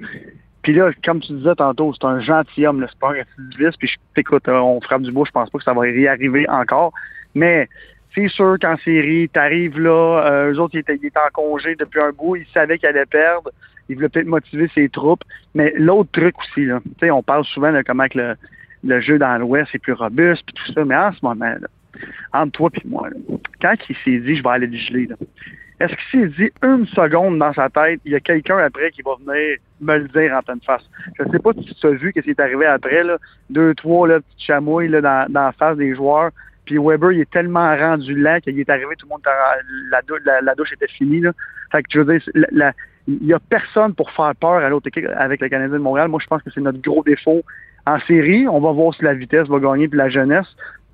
[0.61, 3.77] Puis là, comme tu disais tantôt, c'est un gentilhomme, pas un récidiviste.
[3.79, 6.47] Puis écoute, euh, on frappe du bois, je pense pas que ça va y arriver
[6.49, 6.93] encore.
[7.33, 7.67] Mais
[8.13, 12.11] c'est sûr qu'en série, t'arrives là, euh, eux autres, ils étaient, en congé depuis un
[12.11, 13.51] bout, ils savaient qu'ils allaient perdre.
[13.87, 15.23] Ils voulaient peut-être motiver ses troupes.
[15.55, 16.79] Mais l'autre truc aussi, là,
[17.13, 18.35] on parle souvent de comment que le,
[18.83, 20.85] le jeu dans l'Ouest est plus robuste, puis tout ça.
[20.85, 21.53] Mais en ce moment,
[22.33, 23.09] entre toi et moi,
[23.61, 25.15] quand il s'est dit, je vais aller le geler, là,
[25.79, 29.01] est-ce qu'il s'est dit une seconde dans sa tête, il y a quelqu'un après qui
[29.01, 30.83] va venir me le dire en pleine face?
[31.17, 33.17] Je ne sais pas si tu as vu ce qui est arrivé après, là,
[33.49, 36.31] deux, trois là, petites chamouilles là, dans, la face des joueurs.
[36.65, 39.21] Puis Weber, il est tellement rendu lent qu'il est arrivé, tout le monde,
[39.89, 41.21] la, dou- la, la douche était finie.
[41.21, 41.31] Là.
[41.71, 42.73] Fait que je veux dire,
[43.07, 46.09] il n'y a personne pour faire peur à l'autre équipe avec le Canadien de Montréal.
[46.09, 47.41] Moi, je pense que c'est notre gros défaut
[47.87, 48.47] en série.
[48.47, 50.47] On va voir si la vitesse va gagner puis la jeunesse.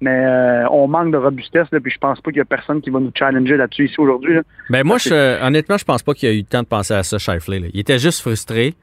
[0.06, 2.80] Mais euh, on manque de robustesse, là, puis je pense pas qu'il y a personne
[2.80, 4.38] qui va nous challenger là-dessus ici aujourd'hui.
[4.70, 7.02] Ben moi, je, honnêtement, je pense pas qu'il a eu le temps de penser à
[7.02, 7.58] ça, Shifley.
[7.60, 7.68] là.
[7.74, 8.76] Il était juste frustré.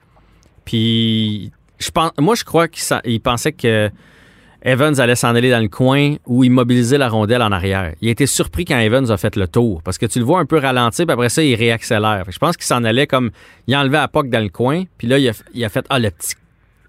[0.65, 3.89] Puis, je pense, moi, je crois qu'il pensait que
[4.65, 7.95] Evans allait s'en aller dans le coin ou immobiliser la rondelle en arrière.
[8.01, 10.41] Il a été surpris quand Evans a fait le tour parce que tu le vois
[10.41, 12.25] un peu ralentir, puis après ça, il réaccélère.
[12.29, 13.31] Je pense qu'il s'en allait comme.
[13.69, 16.01] Il enlevait la POC dans le coin, puis là, il a, il a fait Ah,
[16.01, 16.35] le petit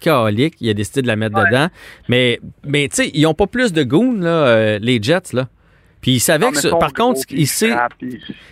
[0.03, 1.67] calique, il a décidé de la mettre dedans.
[2.09, 5.47] Mais, mais tu sais, ils ont pas plus de goons, là, euh, les Jets, là.
[6.01, 7.71] Puis il savait Non, que, par contre, il sait,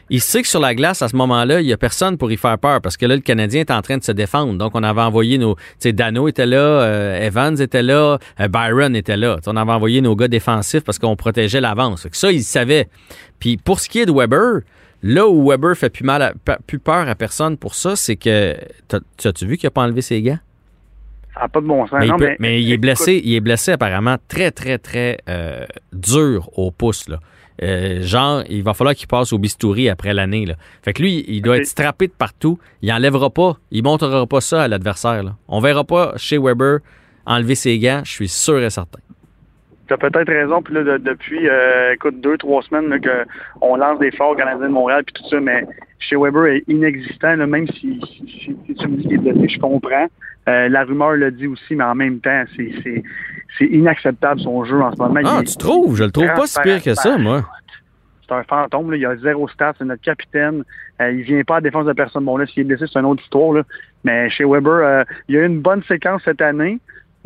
[0.10, 2.58] il que sur la glace, à ce moment-là, il n'y a personne pour y faire
[2.58, 4.54] peur parce que là, le Canadien est en train de se défendre.
[4.54, 5.56] Donc, on avait envoyé nos.
[5.56, 9.36] Tu sais, Dano était là, euh, Evans était là, euh, Byron était là.
[9.48, 12.08] On avait envoyé nos gars défensifs parce qu'on protégeait l'avance.
[12.14, 12.88] Ça, il savait.
[13.40, 14.62] Puis pour ce qui est de Weber,
[15.04, 16.34] là où Weber fait plus, mal à-
[16.66, 18.56] plus peur à personne pour ça, c'est que.
[19.26, 20.40] as-tu vu qu'il n'a pas enlevé ses gants?
[21.34, 22.00] Ça n'a pas de bon sens.
[22.00, 25.18] Mais, il, Non, peut- mais il est blessé, il est blessé apparemment très, très, très
[25.30, 27.08] euh, dur au pouce.
[27.08, 27.20] Là.
[27.64, 30.46] Euh, genre, il va falloir qu'il passe au bistouri après l'année.
[30.46, 30.56] là.
[30.82, 32.58] Fait que lui, il doit être strappé de partout.
[32.82, 35.24] Il enlèvera pas, il montrera pas ça à l'adversaire.
[35.24, 35.36] là.
[35.48, 36.80] On verra pas chez Weber
[37.26, 39.00] enlever ses gants, je suis sûr et certain.
[39.88, 40.62] Tu as peut-être raison.
[40.62, 43.26] Puis là, de- depuis, euh, écoute, deux, trois semaines là, que
[43.62, 45.66] on lance des forts Canadiens de Montréal puis tout ça, mais
[46.00, 49.50] chez Weber est inexistant, là, même si, si- si tu me dis qu'il est blessé,
[49.50, 50.08] je comprends.
[50.50, 53.04] Euh, la rumeur le dit aussi, mais en même temps, c'est, c'est,
[53.58, 55.20] c'est inacceptable son jeu en ce moment.
[55.24, 55.96] Ah, Il tu trouves?
[55.96, 57.46] Je le trouve pas si pire que ça, moi.
[58.28, 58.98] C'est un fantôme, là.
[58.98, 60.64] il a zéro stats, c'est notre capitaine.
[61.02, 62.26] Euh, il vient pas à défense de personne.
[62.26, 63.54] Bon là, s'il est blessé, c'est une autre histoire.
[63.54, 63.64] Là.
[64.04, 66.80] Mais chez Weber, euh, il y a eu une bonne séquence cette année.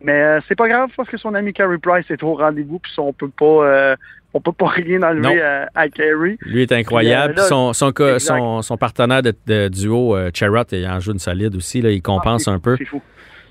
[0.06, 2.92] Mais euh, c'est pas grave parce que son ami Carey Price est au rendez-vous, puis
[3.00, 3.96] on peut pas euh,
[4.36, 6.38] on peut pas rien enlever à, à Carey.
[6.42, 7.34] Lui est incroyable.
[7.34, 11.56] Puis, euh, là, son, son, partenaire de, de duo, Charrot, il en joue une solide
[11.56, 11.82] aussi.
[11.82, 12.76] Là, il compense Ah, un peu.
[12.78, 13.02] C'est fou.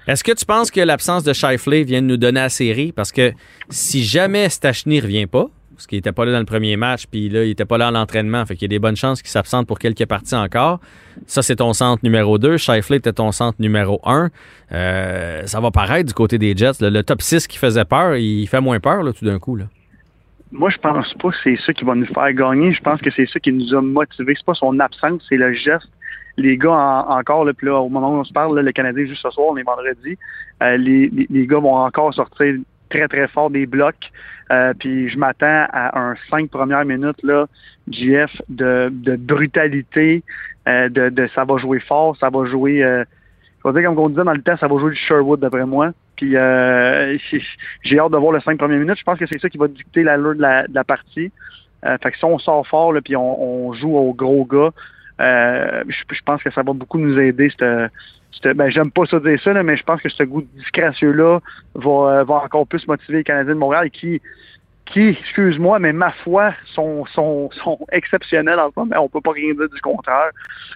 [0.06, 2.92] Est-ce que tu penses que l'absence de Shifley vient de nous donner la série?
[2.92, 3.32] Parce que
[3.70, 7.28] si jamais Stachny revient pas, parce qu'il n'était pas là dans le premier match, puis
[7.28, 9.30] là, il n'était pas là à l'entraînement, fait qu'il y a des bonnes chances qu'il
[9.30, 10.80] s'absente pour quelques parties encore.
[11.26, 12.56] Ça, c'est ton centre numéro 2.
[12.56, 14.30] Shifley était ton centre numéro 1.
[14.72, 16.80] Euh, ça va paraître du côté des Jets.
[16.80, 19.56] Le top 6 qui faisait peur, il fait moins peur là, tout d'un coup.
[19.56, 19.64] Là.
[20.52, 22.72] Moi, je pense pas que c'est ça qui va nous faire gagner.
[22.72, 24.34] Je pense que c'est ça qui nous a motivés.
[24.36, 25.88] C'est pas son absence, c'est le geste.
[26.36, 29.22] Les gars, en- encore, là, puis au moment où on se parle, le Canadien juste
[29.22, 30.16] ce soir, on est vendredi,
[30.62, 32.54] euh, les gars vont encore sortir
[32.90, 34.10] très, très fort des blocs.
[34.52, 37.46] Euh, puis je m'attends à un cinq premières minutes, là,
[37.90, 40.22] GF, de, de brutalité,
[40.68, 42.84] euh, de, de ça va jouer fort, ça va jouer...
[42.84, 43.04] Euh,
[43.64, 45.64] je vais dire, comme on disait dans le temps, ça va jouer du Sherwood, d'après
[45.64, 45.92] moi.
[46.16, 47.42] Puis euh, j'ai-
[47.82, 48.98] j'ai hâte de voir le cinq premières minutes.
[48.98, 51.32] Je pense que c'est ça qui va dicter l'allure de la, de la partie.
[51.84, 54.70] Euh, fait que si on sort fort, là, puis on, on joue au gros gars,
[55.20, 57.50] euh, je, je pense que ça va beaucoup nous aider.
[57.50, 57.90] cette-
[58.56, 61.38] ben, j'aime pas ça dire ça, là, mais je pense que ce goût disgracieux-là
[61.76, 64.20] va, euh, va encore plus motiver les Canadiens de Montréal qui,
[64.86, 69.30] qui, excuse-moi, mais ma foi, sont, sont, sont exceptionnels en ce moment, on peut pas
[69.32, 70.30] rien dire du contraire.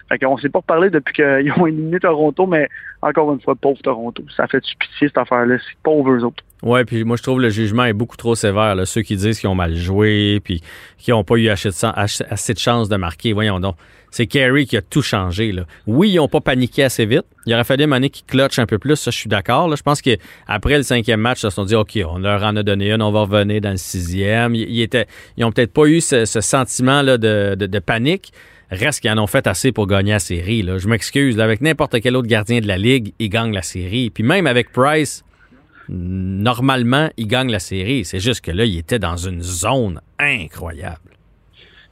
[0.07, 2.69] Fait qu'on s'est pas parlé depuis qu'ils ont éliminé Toronto, mais
[3.01, 4.23] encore une fois, pauvre Toronto.
[4.35, 5.57] Ça fait du pitié, cette affaire-là.
[5.59, 6.43] C'est pauvre eux autres.
[6.61, 8.75] Ouais, puis moi je trouve le jugement est beaucoup trop sévère.
[8.75, 8.85] Là.
[8.85, 10.61] Ceux qui disent qu'ils ont mal joué, puis
[10.97, 13.33] qui n'ont pas eu assez de, assez de marquer.
[13.33, 13.75] Voyons donc.
[14.11, 15.51] C'est Kerry qui a tout changé.
[15.51, 15.65] Là.
[15.85, 17.25] Oui, ils n'ont pas paniqué assez vite.
[17.45, 18.95] Il aurait fallu année qui clutch un peu plus.
[18.95, 19.75] Ça, je suis d'accord.
[19.75, 22.63] Je pense qu'après le cinquième match, ils se sont dit OK, on leur en a
[22.63, 24.55] donné une, on va revenir dans le sixième.
[24.55, 25.05] Ils, étaient,
[25.37, 28.33] ils ont peut-être pas eu ce, sentiment là de, panique.
[28.71, 30.67] Reste qu'ils en ont fait assez pour gagner la série.
[30.77, 31.39] Je m'excuse.
[31.39, 34.09] Avec n'importe quel autre gardien de la Ligue, ils gagnent la série.
[34.09, 35.23] Puis même avec Price,
[35.89, 38.05] normalement, ils gagnent la série.
[38.05, 40.97] C'est juste que là, ils étaient dans une zone incroyable.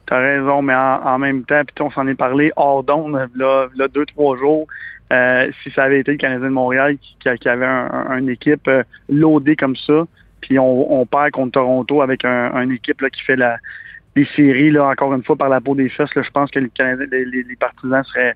[0.06, 3.88] T'as raison, mais en, même temps, puis on s'en est parlé hors d'onde, là, là,
[3.88, 4.66] deux, trois jours.
[5.12, 9.56] Euh, si ça avait été le Canadien de Montréal qui, avait une équipe euh, loadée
[9.56, 10.06] comme ça,
[10.40, 13.58] puis on, perd contre Toronto avec une équipe là, qui fait la,
[14.16, 17.24] les séries, là, encore une fois, par la peau des fesses, je pense que les,
[17.24, 18.34] les, partisans seraient,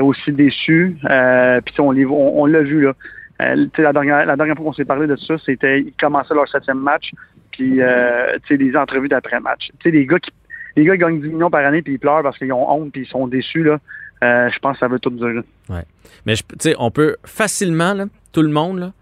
[0.00, 0.98] aussi déçus.
[1.08, 2.92] Euh, puis on l'a vu, là.
[3.42, 7.12] Euh, la, dernière, fois qu'on s'est parlé de ça, c'était ils commençaient leur septième match,
[7.50, 9.70] puis euh, les entrevues d'après-match.
[9.84, 10.30] Les gars qui
[10.76, 13.02] les gars gagnent 10 millions par année puis ils pleurent parce qu'ils ont honte puis
[13.02, 13.64] ils sont déçus.
[13.64, 13.78] Là.
[14.22, 15.42] Euh, je pense que ça veut tout dire.
[15.68, 15.84] Ouais.
[16.24, 16.34] Mais
[16.78, 18.92] on peut facilement, tout le monde,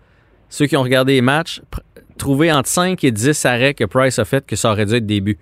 [0.49, 1.63] ceux qui ont regardé les matchs,
[2.17, 5.07] trouver entre 5 et 10 arrêts que Price a fait que ça aurait dû être
[5.07, 5.37] début.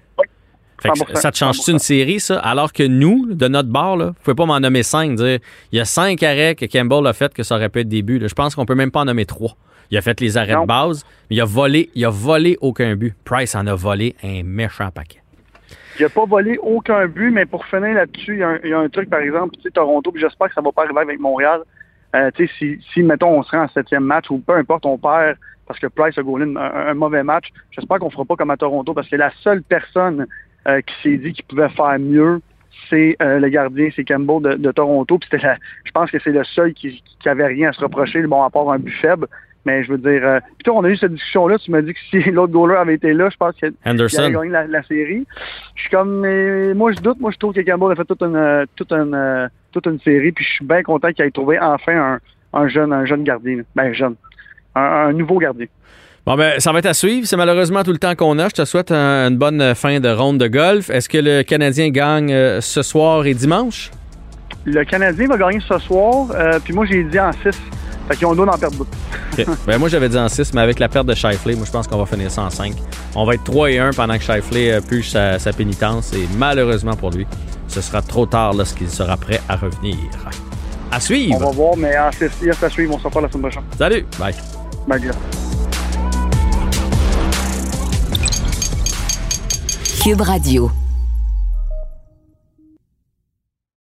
[1.14, 2.38] Ça te change-tu une série, ça?
[2.38, 5.38] Alors que nous, de notre bord, là, vous pouvez pas m'en nommer 5, dire
[5.70, 8.20] il y a 5 arrêts que Campbell a fait que ça aurait pu être début.
[8.26, 9.56] Je pense qu'on peut même pas en nommer 3.
[9.90, 12.96] Il a fait les arrêts de base, mais il a volé, il a volé aucun
[12.96, 13.14] but.
[13.24, 15.20] Price en a volé un méchant paquet.
[15.98, 19.10] Il n'a pas volé aucun but, mais pour finir là-dessus, il y, a un truc,
[19.10, 21.60] par exemple, tu sais, Toronto, puis j'espère que ça va pas arriver avec Montréal.
[22.16, 24.86] Euh, tu sais, si, si, mettons, on se rend en septième match, ou peu importe,
[24.86, 28.50] on perd parce que Price a goalé un, mauvais match, j'espère qu'on fera pas comme
[28.50, 30.26] à Toronto, parce que la seule personne
[30.68, 32.40] euh, qui s'est dit qu'il pouvait faire mieux,
[32.88, 35.18] c'est euh, le gardien, c'est Campbell de, de Toronto.
[35.18, 38.22] Puis c'était je pense que c'est le seul qui, qui avait rien à se reprocher,
[38.22, 39.28] bon, à part un but faible.
[39.64, 41.58] Mais je veux dire, euh, toi, on a eu cette discussion-là.
[41.58, 44.66] Tu m'as dit que si l'autre goaler avait été là, je pense qu'il aurait gagné
[44.68, 45.24] la, série.
[45.76, 47.20] Je suis comme, mais moi, je doute.
[47.20, 50.32] Moi, je trouve que Campbell a fait toute une, euh, toute une, toute une série.
[50.32, 52.18] Puis je suis bien content qu'il ait trouvé enfin
[52.54, 53.62] un, un, jeune, un jeune gardien.
[53.76, 54.16] Ben, jeune.
[54.74, 55.66] Un, nouveau gardien.
[56.24, 57.26] Bon, ben, ça va être à suivre.
[57.26, 58.48] C'est malheureusement tout le temps qu'on a.
[58.48, 60.88] Je te souhaite une bonne fin de ronde de golf.
[60.90, 63.90] Est-ce que le Canadien gagne ce soir et dimanche?
[64.64, 66.28] Le Canadien va gagner ce soir.
[66.64, 67.38] puis moi, j'ai dit en 6.
[68.08, 69.56] Fait qu'ils ont d'en perdre beaucoup.
[69.66, 71.86] ben, moi, j'avais dit en 6, mais avec la perte de Shifley, moi, je pense
[71.86, 72.74] qu'on va finir ça en 5.
[73.14, 76.26] On va être 3 et 1 pendant que Shifley euh, puge sa, sa, pénitence et
[76.36, 77.26] malheureusement pour lui,
[77.68, 79.96] ce sera trop tard lorsqu'il sera prêt à revenir.
[80.90, 81.36] À suivre.
[81.36, 82.94] On va voir, mais en 6, il à suivre.
[82.94, 83.64] On se reparle la semaine prochaine.
[83.78, 84.04] Salut.
[84.18, 84.34] Bye.
[84.86, 85.10] Bye,
[90.02, 90.81] Cube Radio.